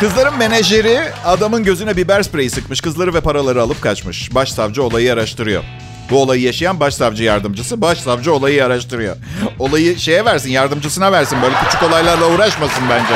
Kızların 0.00 0.38
menajeri 0.38 1.00
adamın 1.24 1.64
gözüne 1.64 1.96
biber 1.96 2.22
spreyi 2.22 2.50
sıkmış. 2.50 2.80
Kızları 2.80 3.14
ve 3.14 3.20
paraları 3.20 3.62
alıp 3.62 3.82
kaçmış. 3.82 4.34
Başsavcı 4.34 4.82
olayı 4.82 5.12
araştırıyor. 5.12 5.64
Bu 6.12 6.22
olayı 6.22 6.42
yaşayan 6.42 6.80
başsavcı 6.80 7.24
yardımcısı 7.24 7.80
başsavcı 7.80 8.34
olayı 8.34 8.64
araştırıyor. 8.64 9.16
Olayı 9.58 9.98
şeye 9.98 10.24
versin 10.24 10.50
yardımcısına 10.50 11.12
versin. 11.12 11.38
Böyle 11.42 11.54
küçük 11.64 11.82
olaylarla 11.82 12.26
uğraşmasın 12.26 12.84
bence. 12.90 13.14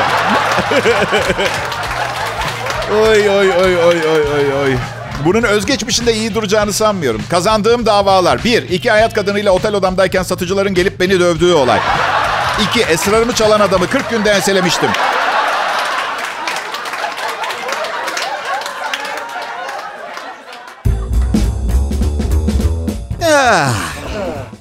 oy 3.01 3.29
oy 3.29 3.51
oy 3.51 3.77
oy 3.77 4.01
oy 4.07 4.21
oy 4.35 4.53
oy. 4.53 4.75
Bunun 5.25 5.43
özgeçmişinde 5.43 6.13
iyi 6.13 6.35
duracağını 6.35 6.73
sanmıyorum. 6.73 7.21
Kazandığım 7.29 7.85
davalar. 7.85 8.43
Bir, 8.43 8.69
iki 8.69 8.91
hayat 8.91 9.13
kadınıyla 9.13 9.51
otel 9.51 9.73
odamdayken 9.73 10.23
satıcıların 10.23 10.73
gelip 10.73 10.99
beni 10.99 11.19
dövdüğü 11.19 11.53
olay. 11.53 11.79
İki, 12.61 12.81
esrarımı 12.81 13.33
çalan 13.33 13.59
adamı 13.59 13.87
40 13.87 14.09
günde 14.09 14.29
enselemiştim. 14.29 14.89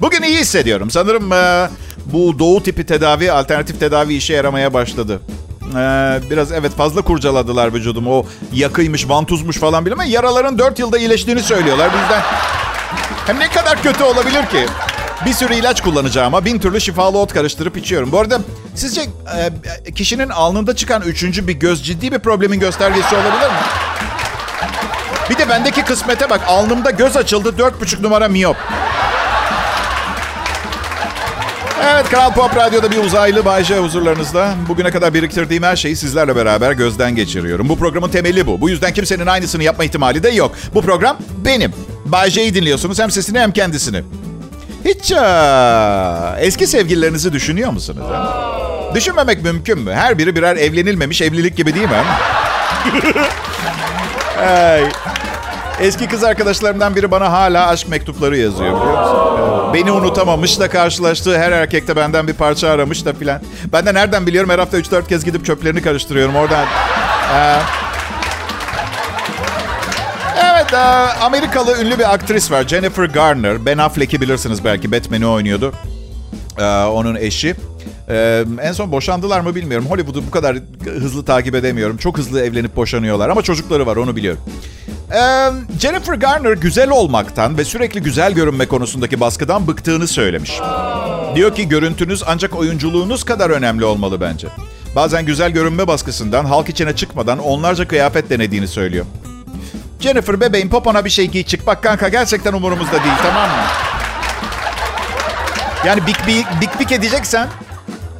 Bugün 0.00 0.22
iyi 0.22 0.38
hissediyorum. 0.38 0.90
Sanırım 0.90 1.32
e, 1.32 1.68
bu 2.06 2.38
doğu 2.38 2.62
tipi 2.62 2.86
tedavi, 2.86 3.32
alternatif 3.32 3.80
tedavi 3.80 4.14
işe 4.14 4.34
yaramaya 4.34 4.74
başladı. 4.74 5.20
E, 5.70 5.76
biraz 6.30 6.52
evet 6.52 6.72
fazla 6.72 7.02
kurcaladılar 7.02 7.74
vücudumu. 7.74 8.18
O 8.18 8.26
yakıymış, 8.52 9.08
vantuzmuş 9.08 9.58
falan 9.58 9.86
bile 9.86 9.94
yaraların 10.06 10.58
4 10.58 10.78
yılda 10.78 10.98
iyileştiğini 10.98 11.42
söylüyorlar. 11.42 11.90
Bizden 11.92 12.22
hem 13.26 13.38
ne 13.38 13.48
kadar 13.48 13.82
kötü 13.82 14.04
olabilir 14.04 14.46
ki? 14.46 14.66
Bir 15.26 15.32
sürü 15.32 15.54
ilaç 15.54 15.82
kullanacağım 15.82 16.34
ama 16.34 16.44
bin 16.44 16.58
türlü 16.58 16.80
şifalı 16.80 17.18
ot 17.18 17.32
karıştırıp 17.32 17.76
içiyorum. 17.76 18.12
Bu 18.12 18.18
arada 18.18 18.40
sizce 18.74 19.00
e, 19.86 19.92
kişinin 19.92 20.28
alnında 20.28 20.76
çıkan 20.76 21.02
üçüncü 21.02 21.48
bir 21.48 21.52
göz 21.52 21.84
ciddi 21.84 22.12
bir 22.12 22.18
problemin 22.18 22.60
göstergesi 22.60 23.14
olabilir 23.14 23.46
mi? 23.46 23.58
Bir 25.30 25.38
de 25.38 25.48
bendeki 25.48 25.82
kısmete 25.82 26.30
bak. 26.30 26.40
Alnımda 26.46 26.90
göz 26.90 27.16
açıldı. 27.16 27.58
Dört 27.58 27.80
buçuk 27.80 28.00
numara 28.00 28.28
miyop. 28.28 28.56
Evet 31.84 32.08
Kral 32.10 32.32
Pop 32.32 32.56
Radyo'da 32.56 32.90
bir 32.90 32.98
uzaylı 32.98 33.44
Bayce 33.44 33.78
huzurlarınızda. 33.78 34.54
Bugüne 34.68 34.90
kadar 34.90 35.14
biriktirdiğim 35.14 35.62
her 35.62 35.76
şeyi 35.76 35.96
sizlerle 35.96 36.36
beraber 36.36 36.72
gözden 36.72 37.14
geçiriyorum. 37.14 37.68
Bu 37.68 37.78
programın 37.78 38.08
temeli 38.08 38.46
bu. 38.46 38.60
Bu 38.60 38.70
yüzden 38.70 38.92
kimsenin 38.92 39.26
aynısını 39.26 39.62
yapma 39.62 39.84
ihtimali 39.84 40.22
de 40.22 40.28
yok. 40.28 40.52
Bu 40.74 40.82
program 40.82 41.16
benim. 41.44 41.72
Bayce'yi 42.04 42.54
dinliyorsunuz 42.54 42.98
hem 42.98 43.10
sesini 43.10 43.38
hem 43.38 43.52
kendisini. 43.52 44.02
Hiç 44.84 45.12
aa, 45.12 46.36
eski 46.40 46.66
sevgililerinizi 46.66 47.32
düşünüyor 47.32 47.70
musunuz? 47.70 48.04
Ha? 48.12 48.46
Düşünmemek 48.94 49.42
mümkün 49.42 49.78
mü? 49.78 49.92
Her 49.92 50.18
biri 50.18 50.36
birer 50.36 50.56
evlenilmemiş 50.56 51.22
evlilik 51.22 51.56
gibi 51.56 51.74
değil 51.74 51.88
mi? 51.88 52.04
Ay. 54.38 54.84
Eski 55.80 56.08
kız 56.08 56.24
arkadaşlarımdan 56.24 56.96
biri 56.96 57.10
bana 57.10 57.32
hala 57.32 57.66
aşk 57.68 57.88
mektupları 57.88 58.36
yazıyor 58.36 58.80
biliyor 58.80 59.00
musun? 59.00 59.74
Beni 59.74 59.92
unutamamış 59.92 60.60
da 60.60 60.70
karşılaştığı 60.70 61.38
her 61.38 61.52
erkekte 61.52 61.96
benden 61.96 62.28
bir 62.28 62.32
parça 62.32 62.68
aramış 62.68 63.04
da 63.04 63.12
filan. 63.12 63.40
Ben 63.72 63.86
de 63.86 63.94
nereden 63.94 64.26
biliyorum 64.26 64.50
her 64.50 64.58
hafta 64.58 64.78
3-4 64.78 65.08
kez 65.08 65.24
gidip 65.24 65.44
çöplerini 65.46 65.82
karıştırıyorum 65.82 66.36
oradan. 66.36 66.66
Ee, 67.34 67.56
evet 70.44 70.72
e, 70.72 70.76
Amerikalı 71.24 71.80
ünlü 71.82 71.98
bir 71.98 72.14
aktris 72.14 72.50
var 72.50 72.62
Jennifer 72.68 73.04
Garner. 73.04 73.66
Ben 73.66 73.78
Affleck'i 73.78 74.20
bilirsiniz 74.20 74.64
belki 74.64 74.92
Batman'i 74.92 75.26
oynuyordu. 75.26 75.72
Ee, 76.58 76.64
onun 76.64 77.14
eşi. 77.16 77.54
Ee, 78.08 78.44
en 78.62 78.72
son 78.72 78.92
boşandılar 78.92 79.40
mı 79.40 79.54
bilmiyorum. 79.54 79.86
Hollywood'u 79.90 80.26
bu 80.26 80.30
kadar 80.30 80.56
hızlı 80.84 81.24
takip 81.24 81.54
edemiyorum. 81.54 81.96
Çok 81.96 82.18
hızlı 82.18 82.40
evlenip 82.44 82.76
boşanıyorlar 82.76 83.28
ama 83.28 83.42
çocukları 83.42 83.86
var 83.86 83.96
onu 83.96 84.16
biliyorum. 84.16 84.40
Ee, 85.12 85.50
Jennifer 85.80 86.14
Garner 86.14 86.52
güzel 86.52 86.90
olmaktan 86.90 87.58
ve 87.58 87.64
sürekli 87.64 88.02
güzel 88.02 88.32
görünme 88.32 88.66
konusundaki 88.66 89.20
baskıdan 89.20 89.66
bıktığını 89.66 90.06
söylemiş. 90.06 90.60
Diyor 91.34 91.54
ki 91.54 91.68
görüntünüz 91.68 92.22
ancak 92.26 92.56
oyunculuğunuz 92.56 93.24
kadar 93.24 93.50
önemli 93.50 93.84
olmalı 93.84 94.20
bence. 94.20 94.48
Bazen 94.96 95.26
güzel 95.26 95.50
görünme 95.50 95.86
baskısından 95.86 96.44
halk 96.44 96.68
içine 96.68 96.96
çıkmadan 96.96 97.38
onlarca 97.38 97.88
kıyafet 97.88 98.30
denediğini 98.30 98.68
söylüyor. 98.68 99.04
Jennifer 100.00 100.40
bebeğim 100.40 100.68
popona 100.68 101.04
bir 101.04 101.10
şey 101.10 101.26
giy 101.26 101.44
çık. 101.44 101.66
Bak 101.66 101.82
kanka 101.82 102.08
gerçekten 102.08 102.52
umurumuzda 102.52 102.92
değil 102.92 103.14
tamam 103.22 103.50
mı? 103.50 103.64
Yani 105.86 106.06
bik 106.06 106.26
bik, 106.26 106.46
bik, 106.60 106.80
bik 106.80 106.92
edeceksen 106.92 107.48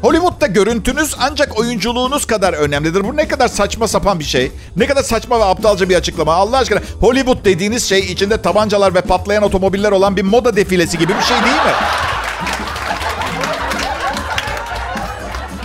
Hollywood'da 0.07 0.47
görüntünüz 0.47 1.15
ancak 1.19 1.59
oyunculuğunuz 1.59 2.25
kadar 2.25 2.53
önemlidir. 2.53 3.05
Bu 3.05 3.17
ne 3.17 3.29
kadar 3.29 3.49
saçma 3.49 3.89
sapan 3.89 4.19
bir 4.19 4.25
şey. 4.25 4.53
Ne 4.77 4.87
kadar 4.87 5.03
saçma 5.03 5.41
ve 5.41 5.45
aptalca 5.45 5.89
bir 5.89 5.95
açıklama. 5.95 6.35
Allah 6.35 6.59
aşkına 6.59 6.81
Hollywood 7.01 7.45
dediğiniz 7.45 7.89
şey 7.89 7.99
içinde 7.99 8.43
tabancalar 8.43 8.95
ve 8.95 9.01
patlayan 9.01 9.43
otomobiller 9.43 9.93
olan 9.93 10.17
bir 10.17 10.23
moda 10.23 10.57
defilesi 10.57 10.99
gibi 10.99 11.13
bir 11.19 11.23
şey 11.23 11.37
değil 11.37 11.57
mi? 11.57 11.73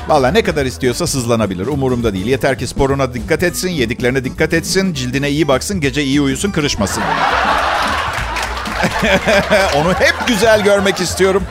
Valla 0.08 0.32
ne 0.32 0.44
kadar 0.44 0.66
istiyorsa 0.66 1.08
sızlanabilir. 1.08 1.68
Umurumda 1.68 2.14
değil. 2.14 2.26
Yeter 2.26 2.60
ki 2.60 2.68
sporuna 2.68 3.14
dikkat 3.14 3.44
etsin, 3.44 3.70
yediklerine 3.70 4.24
dikkat 4.24 4.54
etsin, 4.54 4.94
cildine 4.94 5.30
iyi 5.30 5.48
baksın, 5.48 5.82
gece 5.82 6.04
iyi 6.04 6.22
uyusun, 6.22 6.52
kırışmasın. 6.52 7.04
Onu 9.76 9.94
hep 9.94 10.16
güzel 10.28 10.64
görmek 10.64 11.02
istiyorum. 11.02 11.44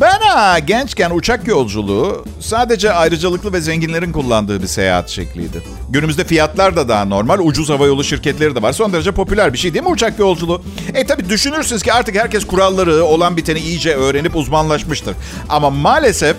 Ben 0.00 0.20
ha, 0.20 0.58
gençken 0.58 1.10
uçak 1.10 1.46
yolculuğu 1.46 2.24
sadece 2.40 2.92
ayrıcalıklı 2.92 3.52
ve 3.52 3.60
zenginlerin 3.60 4.12
kullandığı 4.12 4.62
bir 4.62 4.66
seyahat 4.66 5.08
şekliydi. 5.08 5.62
Günümüzde 5.88 6.24
fiyatlar 6.24 6.76
da 6.76 6.88
daha 6.88 7.04
normal. 7.04 7.38
Ucuz 7.38 7.70
havayolu 7.70 8.04
şirketleri 8.04 8.54
de 8.56 8.62
var. 8.62 8.72
Son 8.72 8.92
derece 8.92 9.12
popüler 9.12 9.52
bir 9.52 9.58
şey 9.58 9.74
değil 9.74 9.84
mi 9.84 9.90
uçak 9.90 10.18
yolculuğu? 10.18 10.62
E 10.94 11.06
tabi 11.06 11.28
düşünürsünüz 11.28 11.82
ki 11.82 11.92
artık 11.92 12.16
herkes 12.16 12.46
kuralları 12.46 13.04
olan 13.04 13.36
biteni 13.36 13.58
iyice 13.58 13.94
öğrenip 13.94 14.36
uzmanlaşmıştır. 14.36 15.14
Ama 15.48 15.70
maalesef 15.70 16.36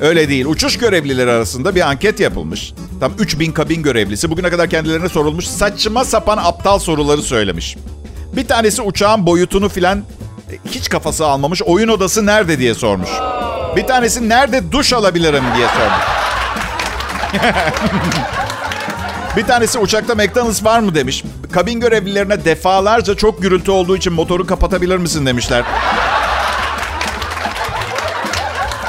öyle 0.00 0.28
değil. 0.28 0.46
Uçuş 0.46 0.78
görevlileri 0.78 1.30
arasında 1.30 1.74
bir 1.74 1.88
anket 1.88 2.20
yapılmış. 2.20 2.72
Tam 3.00 3.12
3000 3.18 3.52
kabin 3.52 3.82
görevlisi 3.82 4.30
bugüne 4.30 4.50
kadar 4.50 4.70
kendilerine 4.70 5.08
sorulmuş 5.08 5.46
saçma 5.46 6.04
sapan 6.04 6.38
aptal 6.38 6.78
soruları 6.78 7.22
söylemiş. 7.22 7.76
Bir 8.36 8.48
tanesi 8.48 8.82
uçağın 8.82 9.26
boyutunu 9.26 9.68
filan 9.68 10.02
hiç 10.70 10.88
kafası 10.88 11.26
almamış. 11.26 11.62
Oyun 11.62 11.88
odası 11.88 12.26
nerede 12.26 12.58
diye 12.58 12.74
sormuş. 12.74 13.08
Bir 13.76 13.86
tanesi 13.86 14.28
nerede 14.28 14.72
duş 14.72 14.92
alabilirim 14.92 15.44
diye 15.56 15.66
sormuş. 15.68 16.04
bir 19.36 19.46
tanesi 19.46 19.78
uçakta 19.78 20.14
McDonald's 20.14 20.64
var 20.64 20.80
mı 20.80 20.94
demiş. 20.94 21.24
Kabin 21.52 21.80
görevlilerine 21.80 22.44
defalarca 22.44 23.14
çok 23.14 23.42
gürültü 23.42 23.70
olduğu 23.70 23.96
için 23.96 24.12
motoru 24.12 24.46
kapatabilir 24.46 24.96
misin 24.96 25.26
demişler. 25.26 25.64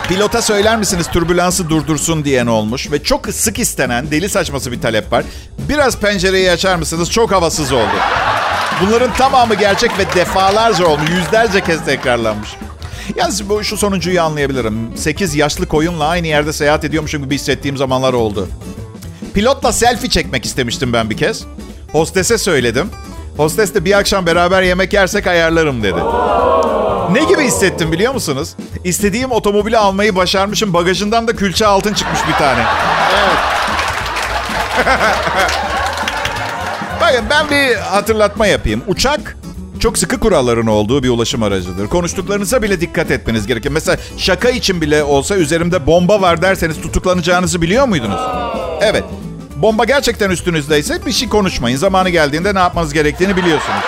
Pilota 0.07 0.41
söyler 0.41 0.77
misiniz 0.77 1.07
türbülansı 1.07 1.69
durdursun 1.69 2.25
diyen 2.25 2.47
olmuş 2.47 2.91
ve 2.91 3.03
çok 3.03 3.27
sık 3.27 3.59
istenen 3.59 4.11
deli 4.11 4.29
saçması 4.29 4.71
bir 4.71 4.81
talep 4.81 5.11
var. 5.11 5.23
Biraz 5.69 5.97
pencereyi 5.99 6.51
açar 6.51 6.75
mısınız? 6.75 7.11
Çok 7.11 7.31
havasız 7.31 7.71
oldu. 7.71 7.95
Bunların 8.81 9.13
tamamı 9.13 9.55
gerçek 9.55 9.99
ve 9.99 10.05
defalarca 10.15 10.85
olmuş. 10.85 11.09
Yüzlerce 11.09 11.61
kez 11.61 11.85
tekrarlanmış. 11.85 12.49
Yalnız 13.15 13.49
bu, 13.49 13.63
şu 13.63 13.77
sonuncuyu 13.77 14.21
anlayabilirim. 14.21 14.97
8 14.97 15.35
yaşlı 15.35 15.65
koyunla 15.65 16.07
aynı 16.07 16.27
yerde 16.27 16.53
seyahat 16.53 16.83
ediyormuşum 16.83 17.23
gibi 17.23 17.35
hissettiğim 17.35 17.77
zamanlar 17.77 18.13
oldu. 18.13 18.47
Pilotla 19.33 19.71
selfie 19.71 20.09
çekmek 20.09 20.45
istemiştim 20.45 20.93
ben 20.93 21.09
bir 21.09 21.17
kez. 21.17 21.45
Hostese 21.91 22.37
söyledim. 22.37 22.89
Hostes 23.37 23.73
de 23.73 23.85
bir 23.85 23.97
akşam 23.97 24.25
beraber 24.25 24.61
yemek 24.61 24.93
yersek 24.93 25.27
ayarlarım 25.27 25.83
dedi. 25.83 25.99
Ne 27.11 27.23
gibi 27.23 27.43
hissettim 27.43 27.91
biliyor 27.91 28.13
musunuz? 28.13 28.55
İstediğim 28.83 29.31
otomobili 29.31 29.77
almayı 29.77 30.15
başarmışım. 30.15 30.73
Bagajından 30.73 31.27
da 31.27 31.35
külçe 31.35 31.67
altın 31.67 31.93
çıkmış 31.93 32.19
bir 32.27 32.33
tane. 32.33 32.63
Evet. 33.15 33.37
Bakın 37.01 37.25
ben 37.29 37.49
bir 37.49 37.75
hatırlatma 37.75 38.47
yapayım. 38.47 38.81
Uçak 38.87 39.37
çok 39.79 39.97
sıkı 39.97 40.19
kuralların 40.19 40.67
olduğu 40.67 41.03
bir 41.03 41.09
ulaşım 41.09 41.43
aracıdır. 41.43 41.87
Konuştuklarınıza 41.87 42.61
bile 42.61 42.81
dikkat 42.81 43.11
etmeniz 43.11 43.47
gerekir. 43.47 43.69
Mesela 43.69 43.97
şaka 44.17 44.49
için 44.49 44.81
bile 44.81 45.03
olsa 45.03 45.35
üzerimde 45.35 45.85
bomba 45.85 46.21
var 46.21 46.41
derseniz 46.41 46.81
tutuklanacağınızı 46.81 47.61
biliyor 47.61 47.87
muydunuz? 47.87 48.19
Evet. 48.81 49.03
Bomba 49.55 49.85
gerçekten 49.85 50.29
üstünüzdeyse 50.29 51.05
bir 51.05 51.11
şey 51.11 51.29
konuşmayın. 51.29 51.77
Zamanı 51.77 52.09
geldiğinde 52.09 52.55
ne 52.55 52.59
yapmanız 52.59 52.93
gerektiğini 52.93 53.37
biliyorsunuz. 53.37 53.79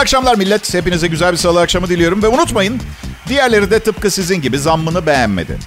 Akşamlar 0.00 0.36
millet. 0.36 0.74
Hepinize 0.74 1.06
güzel 1.06 1.32
bir 1.32 1.36
salı 1.36 1.60
akşamı 1.60 1.88
diliyorum. 1.88 2.22
Ve 2.22 2.28
unutmayın 2.28 2.80
diğerleri 3.28 3.70
de 3.70 3.78
tıpkı 3.78 4.10
sizin 4.10 4.42
gibi 4.42 4.58
zammını 4.58 5.06
beğenmedi. 5.06 5.58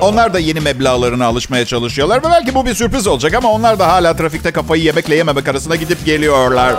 Onlar 0.00 0.34
da 0.34 0.38
yeni 0.38 0.60
meblağlarına 0.60 1.26
alışmaya 1.26 1.66
çalışıyorlar. 1.66 2.18
Ve 2.18 2.26
belki 2.30 2.54
bu 2.54 2.66
bir 2.66 2.74
sürpriz 2.74 3.06
olacak 3.06 3.34
ama 3.34 3.52
onlar 3.52 3.78
da 3.78 3.88
hala 3.88 4.16
trafikte 4.16 4.50
kafayı 4.50 4.82
yemekle 4.82 5.14
yememek 5.14 5.48
arasında 5.48 5.76
gidip 5.76 6.04
geliyorlar. 6.04 6.76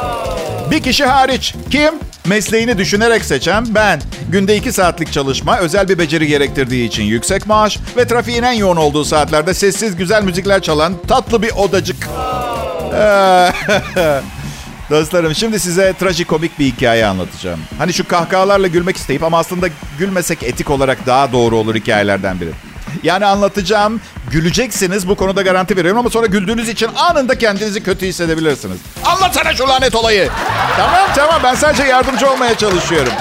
Bir 0.72 0.84
kişi 0.84 1.06
hariç. 1.06 1.56
Kim? 1.72 1.94
Mesleğini 2.26 2.78
düşünerek 2.78 3.26
seçen 3.26 3.76
ben. 3.76 4.02
Günde 4.30 4.56
iki 4.56 4.72
saatlik 4.72 5.14
çalışma, 5.14 5.60
özel 5.60 5.90
bir 5.90 6.00
beceri 6.00 6.28
gerektirdiği 6.28 6.88
için 6.88 7.04
yüksek 7.04 7.48
maaş 7.48 7.80
ve 7.98 8.08
trafiğin 8.08 8.44
en 8.44 8.54
yoğun 8.54 8.78
olduğu 8.78 9.06
saatlerde 9.06 9.54
sessiz 9.54 9.96
güzel 9.96 10.24
müzikler 10.24 10.62
çalan 10.62 10.94
tatlı 11.08 11.42
bir 11.42 11.52
odacık. 11.52 11.98
Dostlarım 14.90 15.36
şimdi 15.36 15.60
size 15.60 15.94
trajikomik 16.00 16.60
bir 16.60 16.66
hikaye 16.66 17.06
anlatacağım. 17.06 17.60
Hani 17.78 17.94
şu 17.94 18.08
kahkahalarla 18.08 18.68
gülmek 18.68 18.98
isteyip 18.98 19.24
ama 19.24 19.38
aslında 19.40 19.68
gülmesek 20.00 20.44
etik 20.44 20.70
olarak 20.70 21.06
daha 21.06 21.32
doğru 21.32 21.58
olur 21.58 21.76
hikayelerden 21.76 22.40
biri. 22.42 22.50
Yani 23.04 23.26
anlatacağım, 23.26 24.02
güleceksiniz 24.32 25.08
bu 25.08 25.16
konuda 25.16 25.42
garanti 25.42 25.78
veriyorum 25.78 26.00
ama 26.00 26.10
sonra 26.10 26.26
güldüğünüz 26.26 26.70
için 26.70 26.90
anında 26.96 27.38
kendinizi 27.38 27.84
kötü 27.84 28.06
hissedebilirsiniz. 28.06 28.78
Anlatsana 29.06 29.54
şu 29.56 29.68
lanet 29.68 29.96
olayı. 29.96 30.30
tamam 30.78 31.10
tamam 31.16 31.42
ben 31.44 31.56
sadece 31.56 31.84
yardımcı 31.84 32.32
olmaya 32.32 32.58
çalışıyorum. 32.58 33.14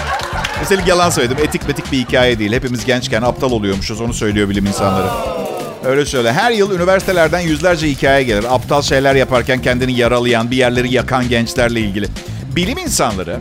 Üstelik 0.62 0.86
yalan 0.86 1.10
söyledim. 1.10 1.38
Etik 1.42 1.68
metik 1.68 1.92
bir 1.92 1.98
hikaye 1.98 2.38
değil. 2.38 2.52
Hepimiz 2.52 2.84
gençken 2.84 3.22
aptal 3.22 3.52
oluyormuşuz. 3.52 4.00
Onu 4.00 4.14
söylüyor 4.14 4.48
bilim 4.48 4.66
insanları. 4.66 5.08
Öyle 5.84 6.06
söyle. 6.06 6.32
Her 6.32 6.50
yıl 6.50 6.74
üniversitelerden 6.74 7.40
yüzlerce 7.40 7.88
hikaye 7.88 8.22
gelir. 8.24 8.54
Aptal 8.54 8.82
şeyler 8.82 9.14
yaparken 9.14 9.62
kendini 9.62 9.98
yaralayan, 9.98 10.50
bir 10.50 10.56
yerleri 10.56 10.94
yakan 10.94 11.28
gençlerle 11.28 11.80
ilgili. 11.80 12.06
Bilim 12.56 12.78
insanları 12.78 13.38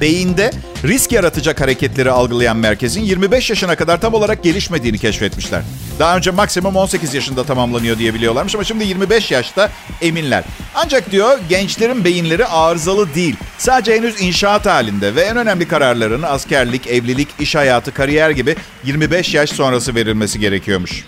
beyinde 0.00 0.50
risk 0.84 1.12
yaratacak 1.12 1.60
hareketleri 1.60 2.10
algılayan 2.10 2.56
merkezin 2.56 3.02
25 3.02 3.50
yaşına 3.50 3.76
kadar 3.76 4.00
tam 4.00 4.14
olarak 4.14 4.42
gelişmediğini 4.42 4.98
keşfetmişler. 4.98 5.62
Daha 5.98 6.16
önce 6.16 6.30
maksimum 6.30 6.76
18 6.76 7.14
yaşında 7.14 7.44
tamamlanıyor 7.44 7.98
diye 7.98 8.14
biliyorlarmış 8.14 8.54
ama 8.54 8.64
şimdi 8.64 8.84
25 8.84 9.30
yaşta 9.30 9.70
eminler. 10.02 10.44
Ancak 10.74 11.10
diyor 11.12 11.38
gençlerin 11.48 12.04
beyinleri 12.04 12.46
arızalı 12.46 13.14
değil. 13.14 13.36
Sadece 13.58 13.94
henüz 13.94 14.20
inşaat 14.20 14.66
halinde 14.66 15.14
ve 15.14 15.20
en 15.20 15.36
önemli 15.36 15.68
kararların 15.68 16.22
askerlik, 16.22 16.86
evlilik, 16.86 17.28
iş 17.40 17.54
hayatı, 17.54 17.94
kariyer 17.94 18.30
gibi 18.30 18.56
25 18.84 19.34
yaş 19.34 19.50
sonrası 19.50 19.94
verilmesi 19.94 20.40
gerekiyormuş. 20.40 21.04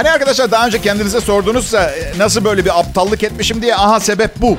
Hani 0.00 0.10
arkadaşlar 0.10 0.50
daha 0.50 0.66
önce 0.66 0.80
kendinize 0.80 1.20
sordunuzsa 1.20 1.90
nasıl 2.16 2.44
böyle 2.44 2.64
bir 2.64 2.80
aptallık 2.80 3.22
etmişim 3.22 3.62
diye 3.62 3.76
aha 3.76 4.00
sebep 4.00 4.30
bu. 4.36 4.58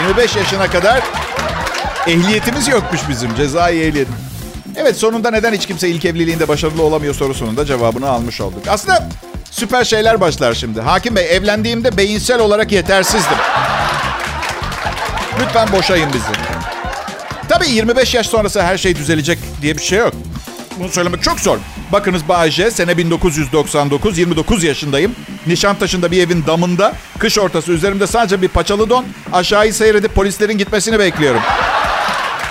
25 0.00 0.36
yaşına 0.36 0.70
kadar 0.70 1.02
ehliyetimiz 2.06 2.68
yokmuş 2.68 3.00
bizim 3.08 3.34
cezai 3.34 3.80
ehliyet. 3.80 4.08
Evet 4.76 4.96
sonunda 4.96 5.30
neden 5.30 5.52
hiç 5.52 5.66
kimse 5.66 5.88
ilk 5.88 6.04
evliliğinde 6.04 6.48
başarılı 6.48 6.82
olamıyor 6.82 7.14
sorusunun 7.14 7.56
da 7.56 7.64
cevabını 7.66 8.08
almış 8.08 8.40
olduk. 8.40 8.62
Aslında 8.68 9.08
süper 9.50 9.84
şeyler 9.84 10.20
başlar 10.20 10.54
şimdi. 10.54 10.80
Hakim 10.80 11.16
Bey 11.16 11.36
evlendiğimde 11.36 11.96
beyinsel 11.96 12.40
olarak 12.40 12.72
yetersizdim. 12.72 13.38
Lütfen 15.40 15.72
boşayın 15.72 16.12
bizi. 16.12 16.24
Tabii 17.48 17.70
25 17.70 18.14
yaş 18.14 18.26
sonrası 18.26 18.62
her 18.62 18.78
şey 18.78 18.96
düzelecek 18.96 19.38
diye 19.62 19.76
bir 19.76 19.82
şey 19.82 19.98
yok. 19.98 20.14
Bunu 20.82 20.90
söylemek 20.90 21.22
çok 21.22 21.40
zor. 21.40 21.58
Bakınız 21.92 22.28
Bayce, 22.28 22.70
sene 22.70 22.96
1999, 22.96 24.18
29 24.18 24.64
yaşındayım. 24.64 25.14
Nişantaşı'nda 25.46 26.10
bir 26.10 26.26
evin 26.26 26.46
damında, 26.46 26.92
kış 27.18 27.38
ortası 27.38 27.72
üzerimde 27.72 28.06
sadece 28.06 28.42
bir 28.42 28.48
paçalı 28.48 28.90
don. 28.90 29.04
Aşağıyı 29.32 29.74
seyredip 29.74 30.14
polislerin 30.14 30.58
gitmesini 30.58 30.98
bekliyorum. 30.98 31.40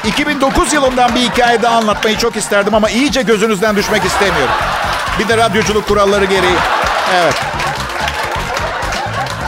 2009 0.07 0.73
yılından 0.73 1.15
bir 1.15 1.19
hikaye 1.19 1.61
daha 1.61 1.75
anlatmayı 1.75 2.17
çok 2.17 2.35
isterdim 2.35 2.73
ama 2.73 2.89
iyice 2.89 3.21
gözünüzden 3.21 3.75
düşmek 3.75 4.05
istemiyorum. 4.05 4.53
Bir 5.19 5.27
de 5.27 5.37
radyoculuk 5.37 5.87
kuralları 5.87 6.25
gereği. 6.25 6.57
Evet. 7.15 7.35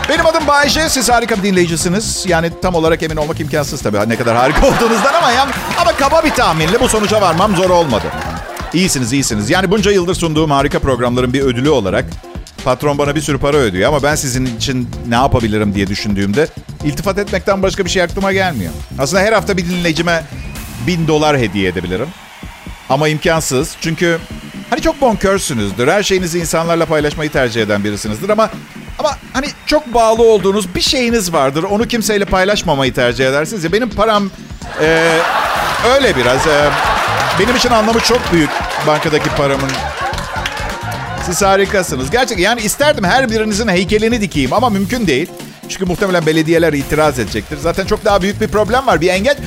Benim 0.10 0.26
adım 0.26 0.48
Bayece. 0.48 0.90
Siz 0.90 1.10
harika 1.10 1.38
bir 1.38 1.44
dinleyicisiniz. 1.44 2.26
Yani 2.28 2.52
tam 2.62 2.76
olarak 2.76 3.04
emin 3.04 3.16
olmak 3.16 3.40
imkansız 3.40 3.82
tabii 3.82 4.10
ne 4.10 4.18
kadar 4.18 4.38
harika 4.38 4.68
olduğunuzdan 4.68 5.14
ama 5.14 5.32
yani, 5.32 5.52
ama 5.82 5.92
kaba 5.92 6.24
bir 6.24 6.32
tahminle 6.32 6.80
bu 6.80 6.90
sonuca 6.90 7.22
varmam 7.22 7.56
zor 7.56 7.70
olmadı. 7.70 8.06
İyisiniz, 8.74 9.14
iyisiniz. 9.14 9.50
Yani 9.50 9.72
bunca 9.72 9.92
yıldır 9.92 10.16
sunduğum 10.16 10.52
harika 10.52 10.80
programların 10.80 11.34
bir 11.34 11.42
ödülü 11.42 11.70
olarak 11.70 12.06
patron 12.66 12.98
bana 12.98 13.16
bir 13.16 13.22
sürü 13.22 13.38
para 13.38 13.58
ödüyor 13.58 13.90
ama 13.90 14.04
ben 14.04 14.16
sizin 14.16 14.46
için 14.58 14.90
ne 15.08 15.16
yapabilirim 15.16 15.76
diye 15.76 15.88
düşündüğümde 15.88 16.48
iltifat 16.84 17.18
etmekten 17.18 17.64
başka 17.64 17.86
bir 17.86 17.90
şey 17.90 18.02
aklıma 18.04 18.34
gelmiyor. 18.34 18.72
Aslında 19.00 19.22
her 19.24 19.34
hafta 19.34 19.58
bir 19.58 19.66
dinleyicime 19.70 20.24
bin 20.88 21.08
dolar 21.08 21.38
hediye 21.38 21.70
edebilirim. 21.70 22.08
Ama 22.90 23.08
imkansız 23.08 23.76
çünkü 23.82 24.20
hani 24.70 24.82
çok 24.82 25.02
bonkörsünüzdür. 25.02 25.88
Her 25.88 26.04
şeyinizi 26.04 26.40
insanlarla 26.40 26.86
paylaşmayı 26.86 27.32
tercih 27.32 27.62
eden 27.62 27.84
birisinizdir 27.84 28.30
ama 28.30 28.50
ama 29.00 29.18
hani 29.34 29.48
çok 29.66 29.94
bağlı 29.94 30.24
olduğunuz 30.24 30.76
bir 30.76 30.82
şeyiniz 30.82 31.34
vardır. 31.34 31.64
Onu 31.64 31.88
kimseyle 31.88 32.26
paylaşmamayı 32.26 32.94
tercih 32.94 33.28
edersiniz 33.28 33.64
ya. 33.64 33.72
Benim 33.72 33.90
param 33.90 34.30
e, 34.82 35.18
öyle 35.96 36.16
biraz. 36.16 36.48
E, 36.48 36.70
benim 37.40 37.56
için 37.56 37.70
anlamı 37.70 38.00
çok 38.00 38.34
büyük 38.34 38.50
bankadaki 38.88 39.30
paramın. 39.30 39.72
Siz 41.26 41.42
harikasınız. 41.42 42.12
Gerçekten 42.12 42.44
yani 42.44 42.62
isterdim 42.62 43.04
her 43.04 43.30
birinizin 43.30 43.68
heykelini 43.68 44.22
dikeyim 44.22 44.54
ama 44.54 44.70
mümkün 44.70 45.08
değil. 45.08 45.32
Çünkü 45.70 45.86
muhtemelen 45.86 46.26
belediyeler 46.26 46.74
itiraz 46.74 47.20
edecektir. 47.20 47.58
Zaten 47.62 47.86
çok 47.86 48.06
daha 48.06 48.22
büyük 48.22 48.42
bir 48.42 48.48
problem 48.48 48.88
var. 48.88 49.02
Bir 49.02 49.08
engel 49.08 49.38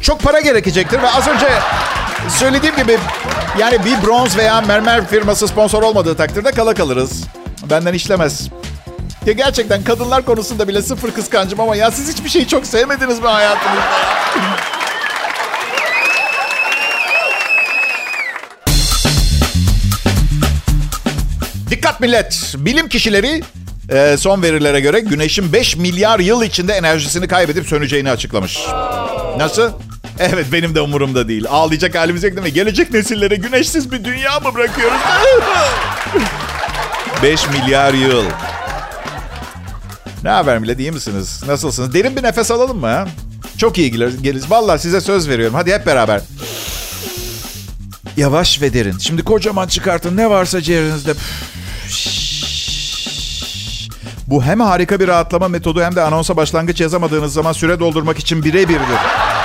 çok 0.00 0.22
para 0.22 0.40
gerekecektir 0.40 1.02
ve 1.02 1.10
az 1.10 1.28
önce 1.28 1.48
söylediğim 2.28 2.76
gibi 2.76 2.98
yani 3.58 3.84
bir 3.84 4.06
bronz 4.06 4.36
veya 4.36 4.60
mermer 4.60 5.06
firması 5.06 5.48
sponsor 5.48 5.82
olmadığı 5.82 6.16
takdirde 6.16 6.50
kala 6.52 6.74
kalırız. 6.74 7.24
Benden 7.70 7.92
işlemez. 7.94 8.48
Ya 9.26 9.32
gerçekten 9.32 9.84
kadınlar 9.84 10.24
konusunda 10.24 10.68
bile 10.68 10.82
sıfır 10.82 11.10
kıskancım 11.10 11.60
ama 11.60 11.76
ya 11.76 11.90
siz 11.90 12.12
hiçbir 12.12 12.28
şeyi 12.28 12.48
çok 12.48 12.66
sevmediniz 12.66 13.20
mi 13.20 13.26
hayatınızda? 13.26 13.82
Dikkat 21.84 22.00
millet. 22.00 22.54
Bilim 22.58 22.88
kişileri 22.88 23.42
e, 23.88 24.16
son 24.16 24.42
verilere 24.42 24.80
göre 24.80 25.00
güneşin 25.00 25.52
5 25.52 25.76
milyar 25.76 26.20
yıl 26.20 26.42
içinde 26.42 26.72
enerjisini 26.72 27.28
kaybedip 27.28 27.66
söneceğini 27.66 28.10
açıklamış. 28.10 28.58
Nasıl? 29.38 29.70
Evet 30.18 30.46
benim 30.52 30.74
de 30.74 30.80
umurumda 30.80 31.28
değil. 31.28 31.46
Ağlayacak 31.48 31.94
halimiz 31.94 32.24
yok 32.24 32.32
değil 32.32 32.46
mi? 32.46 32.52
Gelecek 32.52 32.92
nesillere 32.92 33.36
güneşsiz 33.36 33.92
bir 33.92 34.04
dünya 34.04 34.40
mı 34.40 34.54
bırakıyoruz? 34.54 34.98
5 37.22 37.48
milyar 37.48 37.94
yıl. 37.94 38.24
Ne 40.22 40.30
haber 40.30 40.58
millet 40.58 40.80
iyi 40.80 40.92
misiniz? 40.92 41.42
Nasılsınız? 41.46 41.94
Derin 41.94 42.16
bir 42.16 42.22
nefes 42.22 42.50
alalım 42.50 42.78
mı? 42.78 42.86
Ha? 42.86 43.08
Çok 43.58 43.78
iyi 43.78 43.90
geliriz. 44.22 44.50
Vallahi 44.50 44.78
size 44.78 45.00
söz 45.00 45.28
veriyorum. 45.28 45.54
Hadi 45.54 45.74
hep 45.74 45.86
beraber. 45.86 46.20
Yavaş 48.16 48.62
ve 48.62 48.74
derin. 48.74 48.98
Şimdi 48.98 49.24
kocaman 49.24 49.68
çıkartın 49.68 50.16
ne 50.16 50.30
varsa 50.30 50.60
ciğerinizde. 50.60 51.14
Bu 54.34 54.44
hem 54.44 54.60
harika 54.60 55.00
bir 55.00 55.08
rahatlama 55.08 55.48
metodu 55.48 55.82
hem 55.82 55.96
de 55.96 56.02
anonsa 56.02 56.36
başlangıç 56.36 56.80
yazamadığınız 56.80 57.32
zaman 57.32 57.52
süre 57.52 57.80
doldurmak 57.80 58.18
için 58.18 58.44
birebirdir 58.44 58.98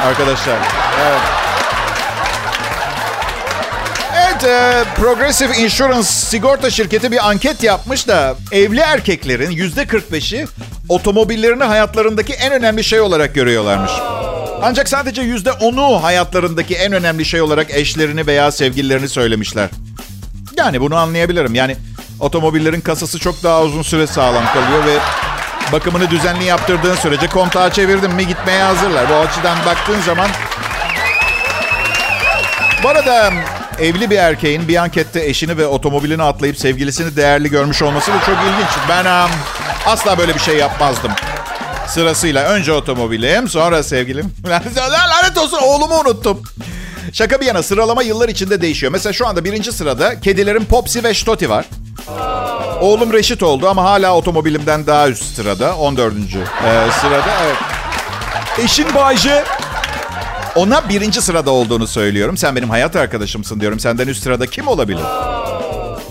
arkadaşlar. 0.03 0.57
Evet. 1.01 1.21
Evet, 4.15 4.43
e, 4.43 4.83
Progressive 4.95 5.57
Insurance 5.57 6.03
sigorta 6.03 6.69
şirketi 6.69 7.11
bir 7.11 7.29
anket 7.29 7.63
yapmış 7.63 8.07
da 8.07 8.35
evli 8.51 8.79
erkeklerin 8.79 9.51
yüzde 9.51 9.83
45'i 9.83 10.47
otomobillerini 10.89 11.63
hayatlarındaki 11.63 12.33
en 12.33 12.51
önemli 12.51 12.83
şey 12.83 13.01
olarak 13.01 13.35
görüyorlarmış. 13.35 13.91
Ancak 14.61 14.89
sadece 14.89 15.21
yüzde 15.21 15.51
onu 15.51 16.03
hayatlarındaki 16.03 16.75
en 16.75 16.93
önemli 16.93 17.25
şey 17.25 17.41
olarak 17.41 17.73
eşlerini 17.73 18.27
veya 18.27 18.51
sevgililerini 18.51 19.09
söylemişler. 19.09 19.69
Yani 20.57 20.81
bunu 20.81 20.95
anlayabilirim. 20.95 21.55
Yani 21.55 21.75
otomobillerin 22.19 22.81
kasası 22.81 23.19
çok 23.19 23.43
daha 23.43 23.61
uzun 23.61 23.81
süre 23.81 24.07
sağlam 24.07 24.45
kalıyor 24.53 24.85
ve 24.85 24.97
bakımını 25.71 26.09
düzenli 26.09 26.45
yaptırdığın 26.45 26.95
sürece 26.95 27.27
kontağı 27.27 27.71
çevirdin 27.71 28.11
mi 28.11 28.27
gitmeye 28.27 28.63
hazırlar. 28.63 29.09
Bu 29.09 29.15
açıdan 29.15 29.57
baktığın 29.65 30.01
zaman... 30.01 30.29
Bu 32.83 32.89
arada 32.89 33.33
evli 33.79 34.09
bir 34.09 34.17
erkeğin 34.17 34.67
bir 34.67 34.75
ankette 34.75 35.25
eşini 35.25 35.57
ve 35.57 35.67
otomobilini 35.67 36.23
atlayıp 36.23 36.57
sevgilisini 36.57 37.15
değerli 37.15 37.49
görmüş 37.49 37.81
olması 37.81 38.11
da 38.11 38.19
çok 38.25 38.35
ilginç. 38.35 38.69
Ben 38.89 39.05
um, 39.05 39.31
asla 39.85 40.17
böyle 40.17 40.35
bir 40.35 40.39
şey 40.39 40.57
yapmazdım. 40.57 41.11
Sırasıyla 41.87 42.43
önce 42.43 42.73
otomobilim 42.73 43.49
sonra 43.49 43.83
sevgilim. 43.83 44.33
Lanet 45.09 45.37
olsun 45.37 45.57
oğlumu 45.57 45.95
unuttum. 45.95 46.43
Şaka 47.13 47.41
bir 47.41 47.45
yana 47.45 47.63
sıralama 47.63 48.03
yıllar 48.03 48.29
içinde 48.29 48.61
değişiyor. 48.61 48.91
Mesela 48.91 49.13
şu 49.13 49.27
anda 49.27 49.45
birinci 49.45 49.71
sırada 49.71 50.19
kedilerin 50.19 50.65
Popsi 50.65 51.03
ve 51.03 51.13
Stoti 51.13 51.49
var. 51.49 51.65
Oğlum 52.81 53.13
Reşit 53.13 53.43
oldu 53.43 53.67
ama 53.69 53.83
hala 53.83 54.15
otomobilimden 54.15 54.87
daha 54.87 55.09
üst 55.09 55.35
sırada. 55.35 55.75
14. 55.75 56.13
Ee, 56.13 56.91
sırada 57.01 57.31
evet. 57.45 57.57
Eşin 58.63 58.95
Bayce 58.95 59.43
Ona 60.55 60.89
birinci 60.89 61.21
sırada 61.21 61.51
olduğunu 61.51 61.87
söylüyorum. 61.87 62.37
Sen 62.37 62.55
benim 62.55 62.69
hayat 62.69 62.95
arkadaşımsın 62.95 63.59
diyorum. 63.59 63.79
Senden 63.79 64.07
üst 64.07 64.23
sırada 64.23 64.47
kim 64.47 64.67
olabilir? 64.67 65.03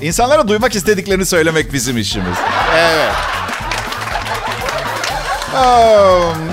İnsanlara 0.03 0.49
duymak 0.49 0.75
istediklerini 0.75 1.27
söylemek 1.27 1.73
bizim 1.73 1.99
işimiz. 1.99 2.37
Evet. 2.77 3.13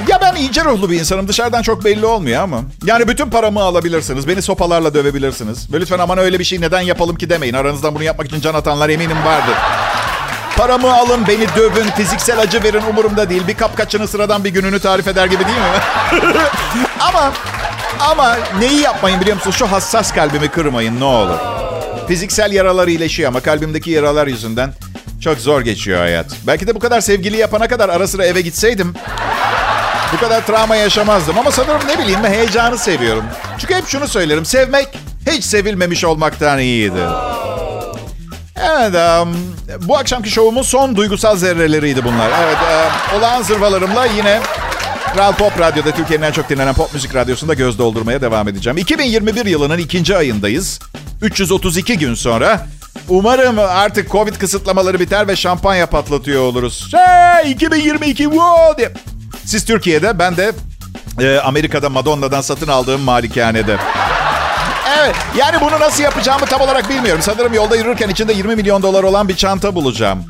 Ya 0.08 0.22
ben 0.22 0.36
ince 0.36 0.64
ruhlu 0.66 0.90
bir 0.90 1.00
insanım. 1.00 1.28
Dışarıdan 1.28 1.62
çok 1.62 1.86
belli 1.86 2.06
olmuyor 2.06 2.42
ama. 2.42 2.62
Yani 2.86 3.08
bütün 3.08 3.30
paramı 3.30 3.62
alabilirsiniz. 3.62 4.28
Beni 4.28 4.42
sopalarla 4.42 4.94
dövebilirsiniz. 4.94 5.74
Ve 5.74 5.80
lütfen 5.80 6.00
aman 6.00 6.18
öyle 6.18 6.40
bir 6.40 6.44
şey 6.44 6.62
neden 6.62 6.82
yapalım 6.82 7.16
ki 7.16 7.30
demeyin. 7.30 7.54
Aranızdan 7.54 7.96
bunu 7.96 8.04
yapmak 8.04 8.28
için 8.28 8.42
can 8.42 8.54
atanlar 8.54 8.90
eminim 8.90 9.18
vardır. 9.26 9.56
Paramı 10.58 10.94
alın, 10.94 11.28
beni 11.28 11.48
dövün, 11.56 11.92
fiziksel 11.98 12.40
acı 12.40 12.64
verin 12.64 12.82
umurumda 12.90 13.30
değil. 13.30 13.48
Bir 13.48 13.54
kapkaçının 13.54 14.06
sıradan 14.06 14.44
bir 14.44 14.50
gününü 14.50 14.80
tarif 14.80 15.08
eder 15.08 15.26
gibi 15.26 15.44
değil 15.46 15.58
mi? 15.58 16.22
ama 17.00 17.32
ama 18.00 18.38
neyi 18.60 18.82
yapmayın 18.82 19.22
biliyor 19.22 19.36
musunuz? 19.36 19.56
Şu 19.60 19.72
hassas 19.72 20.14
kalbimi 20.14 20.50
kırmayın 20.50 21.00
ne 21.00 21.04
olur. 21.04 21.38
Fiziksel 22.08 22.52
yaralar 22.52 22.88
iyileşiyor 22.88 23.30
ama 23.30 23.40
kalbimdeki 23.40 23.92
yaralar 23.92 24.28
yüzünden 24.28 24.74
çok 25.26 25.38
zor 25.38 25.62
geçiyor 25.62 26.00
hayat. 26.00 26.26
Belki 26.48 26.68
de 26.68 26.76
bu 26.76 26.80
kadar 26.80 27.02
sevgili 27.02 27.38
yapana 27.38 27.68
kadar 27.68 27.90
ara 27.90 28.08
sıra 28.08 28.26
eve 28.26 28.42
gitseydim 28.42 28.94
bu 30.14 30.18
kadar 30.20 30.48
travma 30.48 30.76
yaşamazdım. 30.76 31.38
Ama 31.38 31.52
sanırım 31.52 31.88
ne 31.88 32.00
bileyim 32.00 32.24
heyecanı 32.24 32.78
seviyorum. 32.78 33.24
Çünkü 33.58 33.76
hep 33.76 33.88
şunu 33.88 34.08
söylerim. 34.08 34.46
Sevmek 34.46 34.88
hiç 35.32 35.44
sevilmemiş 35.44 36.04
olmaktan 36.04 36.60
iyidir. 36.60 37.08
Evet, 38.56 38.96
um, 38.96 39.36
bu 39.82 39.98
akşamki 39.98 40.30
şovumun 40.30 40.62
son 40.62 40.96
duygusal 40.96 41.38
zerreleriydi 41.38 42.04
bunlar. 42.04 42.32
Evet, 42.44 42.58
um, 42.58 43.20
olağan 43.20 43.42
zırvalarımla 43.42 44.06
yine 44.06 44.40
Kral 45.14 45.34
Pop 45.34 45.60
Radyo'da 45.60 45.92
Türkiye'nin 45.92 46.26
en 46.26 46.32
çok 46.32 46.50
dinlenen 46.50 46.74
pop 46.74 46.94
müzik 46.94 47.16
radyosunda 47.16 47.54
göz 47.54 47.80
doldurmaya 47.80 48.22
devam 48.22 48.48
edeceğim. 48.48 48.78
2021 48.78 49.46
yılının 49.46 49.78
ikinci 49.78 50.18
ayındayız. 50.18 50.80
332 51.22 51.98
gün 51.98 52.14
sonra 52.14 52.68
Umarım 53.10 53.60
artık 53.60 54.12
Covid 54.12 54.36
kısıtlamaları 54.36 55.00
biter 55.00 55.28
ve 55.28 55.36
şampanya 55.36 55.86
patlatıyor 55.86 56.42
oluruz. 56.42 56.94
Hey 56.94 57.52
2022 57.52 58.24
wow 58.24 58.78
diye. 58.78 58.92
Siz 59.46 59.66
Türkiye'de 59.66 60.20
ben 60.20 60.38
de 60.38 60.52
e, 61.22 61.40
Amerika'da 61.40 61.90
Madonna'dan 61.90 62.42
satın 62.42 62.68
aldığım 62.68 63.02
malikanede. 63.02 63.78
Evet 65.00 65.16
yani 65.38 65.58
bunu 65.62 65.80
nasıl 65.80 66.04
yapacağımı 66.04 66.46
tam 66.46 66.62
olarak 66.62 66.90
bilmiyorum. 66.90 67.22
Sanırım 67.22 67.54
yolda 67.54 67.76
yürürken 67.76 68.10
içinde 68.10 68.34
20 68.34 68.56
milyon 68.56 68.84
dolar 68.84 69.04
olan 69.04 69.28
bir 69.28 69.36
çanta 69.36 69.76
bulacağım. 69.76 70.24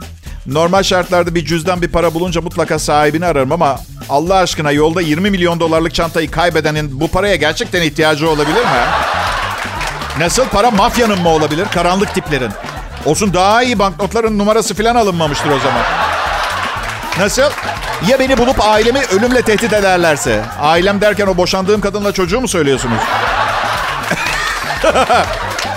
Normal 0.46 0.84
şartlarda 0.84 1.36
bir 1.36 1.46
cüzdan 1.46 1.82
bir 1.82 1.88
para 1.88 2.14
bulunca 2.14 2.42
mutlaka 2.42 2.80
sahibini 2.80 3.26
ararım 3.26 3.52
ama 3.52 3.80
Allah 4.10 4.36
aşkına 4.36 4.72
yolda 4.72 5.02
20 5.02 5.30
milyon 5.30 5.60
dolarlık 5.60 5.94
çantayı 5.94 6.32
kaybedenin 6.32 7.00
bu 7.00 7.08
paraya 7.08 7.36
gerçekten 7.36 7.82
ihtiyacı 7.82 8.30
olabilir 8.30 8.62
mi? 8.62 8.86
Nasıl 10.19 10.45
para 10.45 10.71
mafyanın 10.71 11.21
mı 11.21 11.30
olabilir? 11.30 11.67
Karanlık 11.73 12.13
tiplerin. 12.13 12.51
Olsun 13.06 13.34
daha 13.34 13.63
iyi 13.63 13.80
banknotların 13.80 14.38
numarası 14.38 14.75
falan 14.75 14.95
alınmamıştır 14.95 15.49
o 15.49 15.60
zaman. 15.60 15.82
Nasıl? 17.19 17.51
Ya 18.08 18.19
beni 18.19 18.38
bulup 18.38 18.67
ailemi 18.67 18.99
ölümle 19.06 19.41
tehdit 19.41 19.73
ederlerse? 19.73 20.41
Ailem 20.62 21.01
derken 21.01 21.28
o 21.28 21.38
boşandığım 21.38 21.82
kadınla 21.82 22.12
çocuğu 22.12 22.41
mu 22.41 22.47
söylüyorsunuz? 22.47 22.99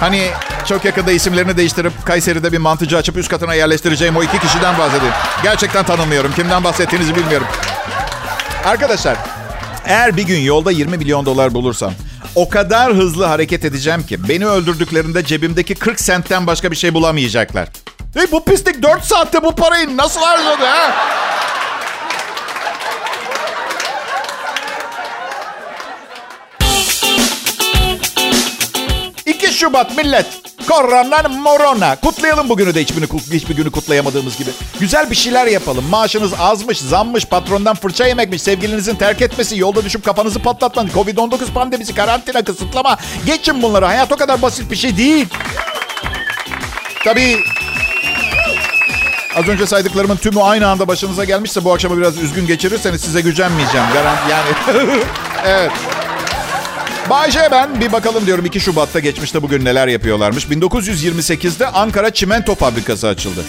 hani 0.00 0.30
çok 0.66 0.84
yakında 0.84 1.12
isimlerini 1.12 1.56
değiştirip 1.56 1.92
Kayseri'de 2.04 2.52
bir 2.52 2.58
mantıcı 2.58 2.96
açıp 2.96 3.16
üst 3.16 3.28
katına 3.28 3.54
yerleştireceğim 3.54 4.16
o 4.16 4.22
iki 4.22 4.38
kişiden 4.38 4.78
bahsedeyim. 4.78 5.14
Gerçekten 5.42 5.84
tanımıyorum. 5.84 6.32
Kimden 6.32 6.64
bahsettiğinizi 6.64 7.16
bilmiyorum. 7.16 7.46
Arkadaşlar 8.64 9.16
eğer 9.86 10.16
bir 10.16 10.22
gün 10.22 10.40
yolda 10.40 10.70
20 10.70 10.96
milyon 10.96 11.26
dolar 11.26 11.54
bulursam 11.54 11.92
o 12.34 12.48
kadar 12.48 12.92
hızlı 12.94 13.24
hareket 13.24 13.64
edeceğim 13.64 14.02
ki 14.06 14.28
beni 14.28 14.46
öldürdüklerinde 14.46 15.24
cebimdeki 15.24 15.74
40 15.74 16.00
sentten 16.00 16.46
başka 16.46 16.70
bir 16.70 16.76
şey 16.76 16.94
bulamayacaklar. 16.94 17.68
Hey, 18.14 18.26
bu 18.32 18.44
pislik 18.44 18.82
4 18.82 19.04
saatte 19.04 19.42
bu 19.42 19.54
parayı 19.54 19.96
nasıl 19.96 20.20
harcadı 20.20 20.64
ha? 20.64 20.94
Şubat 29.58 29.96
millet. 29.96 30.26
Korona 30.68 31.28
morona. 31.28 31.96
Kutlayalım 31.96 32.48
bugünü 32.48 32.74
de 32.74 32.80
hiçbirini, 32.80 33.06
hiçbir 33.32 33.56
günü 33.56 33.70
kutlayamadığımız 33.70 34.38
gibi. 34.38 34.50
Güzel 34.80 35.10
bir 35.10 35.16
şeyler 35.16 35.46
yapalım. 35.46 35.84
Maaşınız 35.90 36.32
azmış, 36.38 36.78
zammış, 36.78 37.24
patrondan 37.24 37.74
fırça 37.74 38.06
yemekmiş, 38.06 38.42
sevgilinizin 38.42 38.94
terk 38.94 39.22
etmesi, 39.22 39.58
yolda 39.58 39.84
düşüp 39.84 40.04
kafanızı 40.04 40.38
patlatman, 40.38 40.88
Covid-19 40.88 41.52
pandemisi, 41.54 41.94
karantina, 41.94 42.44
kısıtlama. 42.44 42.96
Geçin 43.26 43.62
bunları. 43.62 43.84
Hayat 43.84 44.12
o 44.12 44.16
kadar 44.16 44.42
basit 44.42 44.70
bir 44.70 44.76
şey 44.76 44.96
değil. 44.96 45.26
Tabii 47.04 47.38
Az 49.36 49.48
önce 49.48 49.66
saydıklarımın 49.66 50.16
tümü 50.16 50.40
aynı 50.40 50.68
anda 50.68 50.88
başınıza 50.88 51.24
gelmişse 51.24 51.64
bu 51.64 51.72
akşamı 51.72 51.98
biraz 51.98 52.18
üzgün 52.18 52.46
geçirirseniz 52.46 53.00
size 53.00 53.20
gücenmeyeceğim. 53.20 53.86
Garanti 53.94 54.30
yani. 54.30 54.48
evet. 55.46 55.72
Bayce 57.10 57.48
ben 57.50 57.80
bir 57.80 57.92
bakalım 57.92 58.26
diyorum 58.26 58.44
2 58.44 58.60
Şubat'ta 58.60 58.98
geçmişte 59.00 59.42
bugün 59.42 59.64
neler 59.64 59.88
yapıyorlarmış. 59.88 60.44
1928'de 60.44 61.66
Ankara 61.66 62.10
Çimento 62.10 62.54
Fabrikası 62.54 63.08
açıldı. 63.08 63.44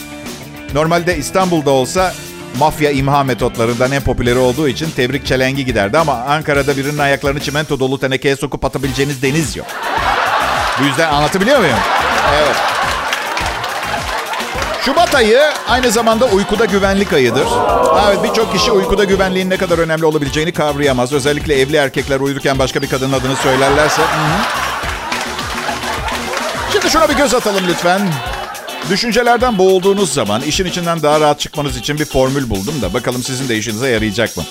Normalde 0.74 1.18
İstanbul'da 1.18 1.70
olsa 1.70 2.14
mafya 2.60 2.92
imha 2.92 3.24
metotlarından 3.24 3.92
en 3.92 4.02
popüleri 4.02 4.38
olduğu 4.38 4.68
için 4.68 4.92
tebrik 4.96 5.26
çelengi 5.26 5.66
giderdi 5.66 5.98
ama 5.98 6.14
Ankara'da 6.14 6.78
birinin 6.78 6.98
ayaklarını 6.98 7.40
çimento 7.40 7.80
dolu 7.80 8.00
tenekeye 8.00 8.36
sokup 8.36 8.66
atabileceğiniz 8.66 9.22
deniz 9.22 9.56
yok. 9.56 9.68
Bu 10.80 10.84
yüzden 10.84 11.10
anlatabiliyor 11.14 11.60
muyum? 11.60 11.78
Evet. 12.36 12.56
Şubat 14.90 15.16
ayı 15.16 15.40
aynı 15.68 15.92
zamanda 15.92 16.26
uykuda 16.26 16.66
güvenlik 16.66 17.14
ayıdır. 17.14 17.48
Evet 18.08 18.24
birçok 18.24 18.54
kişi 18.54 18.72
uykuda 18.72 19.04
güvenliğin 19.04 19.50
ne 19.50 19.58
kadar 19.58 19.78
önemli 19.78 20.06
olabileceğini 20.06 20.52
kavrayamaz. 20.52 21.14
Özellikle 21.14 21.62
evli 21.62 21.76
erkekler 21.76 22.20
uyurken 22.20 22.60
başka 22.60 22.82
bir 22.82 22.90
kadının 22.90 23.14
adını 23.14 23.36
söylerlerse. 23.36 24.02
Şimdi 26.72 26.90
şuna 26.90 27.10
bir 27.10 27.14
göz 27.14 27.34
atalım 27.34 27.64
lütfen. 27.68 28.02
Düşüncelerden 28.90 29.58
boğulduğunuz 29.58 30.14
zaman 30.14 30.42
işin 30.42 30.66
içinden 30.66 31.04
daha 31.04 31.20
rahat 31.20 31.40
çıkmanız 31.40 31.78
için 31.78 32.00
bir 32.00 32.06
formül 32.06 32.50
buldum 32.50 32.82
da 32.82 32.94
bakalım 32.94 33.24
sizin 33.24 33.50
de 33.50 33.58
işinize 33.58 33.90
yarayacak 33.90 34.38
mı? 34.38 34.44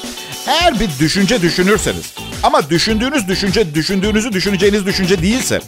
Eğer 0.46 0.80
bir 0.80 0.90
düşünce 1.00 1.42
düşünürseniz 1.42 2.12
ama 2.42 2.70
düşündüğünüz 2.70 3.28
düşünce 3.28 3.74
düşündüğünüzü 3.74 4.32
düşüneceğiniz 4.32 4.86
düşünce 4.86 5.22
değilse 5.22 5.60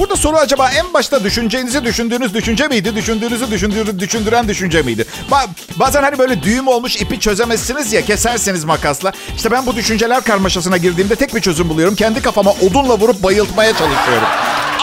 Burada 0.00 0.16
soru 0.16 0.36
acaba 0.36 0.70
en 0.70 0.94
başta 0.94 1.24
düşüncenizi 1.24 1.84
düşündüğünüz 1.84 2.34
düşünce 2.34 2.68
miydi? 2.68 2.96
Düşündüğünüzü 2.96 3.50
düşündüğünü 3.50 3.98
düşündüren 3.98 4.48
düşünce 4.48 4.82
miydi? 4.82 5.04
Ba- 5.30 5.48
bazen 5.76 6.02
hani 6.02 6.18
böyle 6.18 6.42
düğüm 6.42 6.68
olmuş 6.68 6.96
ipi 6.96 7.20
çözemezsiniz 7.20 7.92
ya 7.92 8.04
keserseniz 8.04 8.64
makasla. 8.64 9.12
İşte 9.36 9.50
ben 9.50 9.66
bu 9.66 9.76
düşünceler 9.76 10.24
karmaşasına 10.24 10.76
girdiğimde 10.76 11.14
tek 11.16 11.34
bir 11.34 11.40
çözüm 11.40 11.68
buluyorum. 11.68 11.94
Kendi 11.94 12.22
kafama 12.22 12.50
odunla 12.50 12.98
vurup 12.98 13.22
bayıltmaya 13.22 13.72
çalışıyorum. 13.72 14.28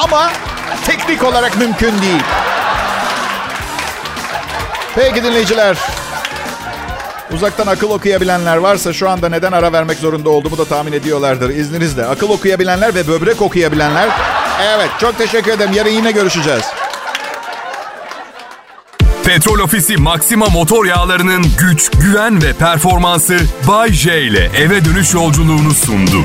Ama 0.03 0.31
teknik 0.85 1.23
olarak 1.23 1.57
mümkün 1.57 2.01
değil. 2.01 2.23
Peki 4.95 5.23
dinleyiciler. 5.23 5.77
Uzaktan 7.33 7.67
akıl 7.67 7.89
okuyabilenler 7.89 8.57
varsa 8.57 8.93
şu 8.93 9.09
anda 9.09 9.29
neden 9.29 9.51
ara 9.51 9.73
vermek 9.73 9.97
zorunda 9.97 10.29
olduğumu 10.29 10.57
da 10.57 10.65
tahmin 10.65 10.91
ediyorlardır. 10.91 11.49
İzninizle. 11.49 12.05
Akıl 12.05 12.29
okuyabilenler 12.29 12.95
ve 12.95 13.07
böbrek 13.07 13.41
okuyabilenler 13.41 14.09
Evet 14.63 14.89
çok 14.99 15.17
teşekkür 15.17 15.51
ederim. 15.51 15.73
Yarın 15.73 15.89
yine 15.89 16.11
görüşeceğiz. 16.11 16.63
Petrol 19.25 19.59
Ofisi 19.59 19.97
Maxima 19.97 20.45
motor 20.45 20.85
yağlarının 20.85 21.45
güç, 21.59 21.91
güven 21.91 22.43
ve 22.43 22.53
performansı 22.53 23.37
Bay 23.67 23.91
J 23.91 24.21
ile 24.21 24.49
eve 24.57 24.85
dönüş 24.85 25.13
yolculuğunu 25.13 25.73
sundu. 25.73 26.23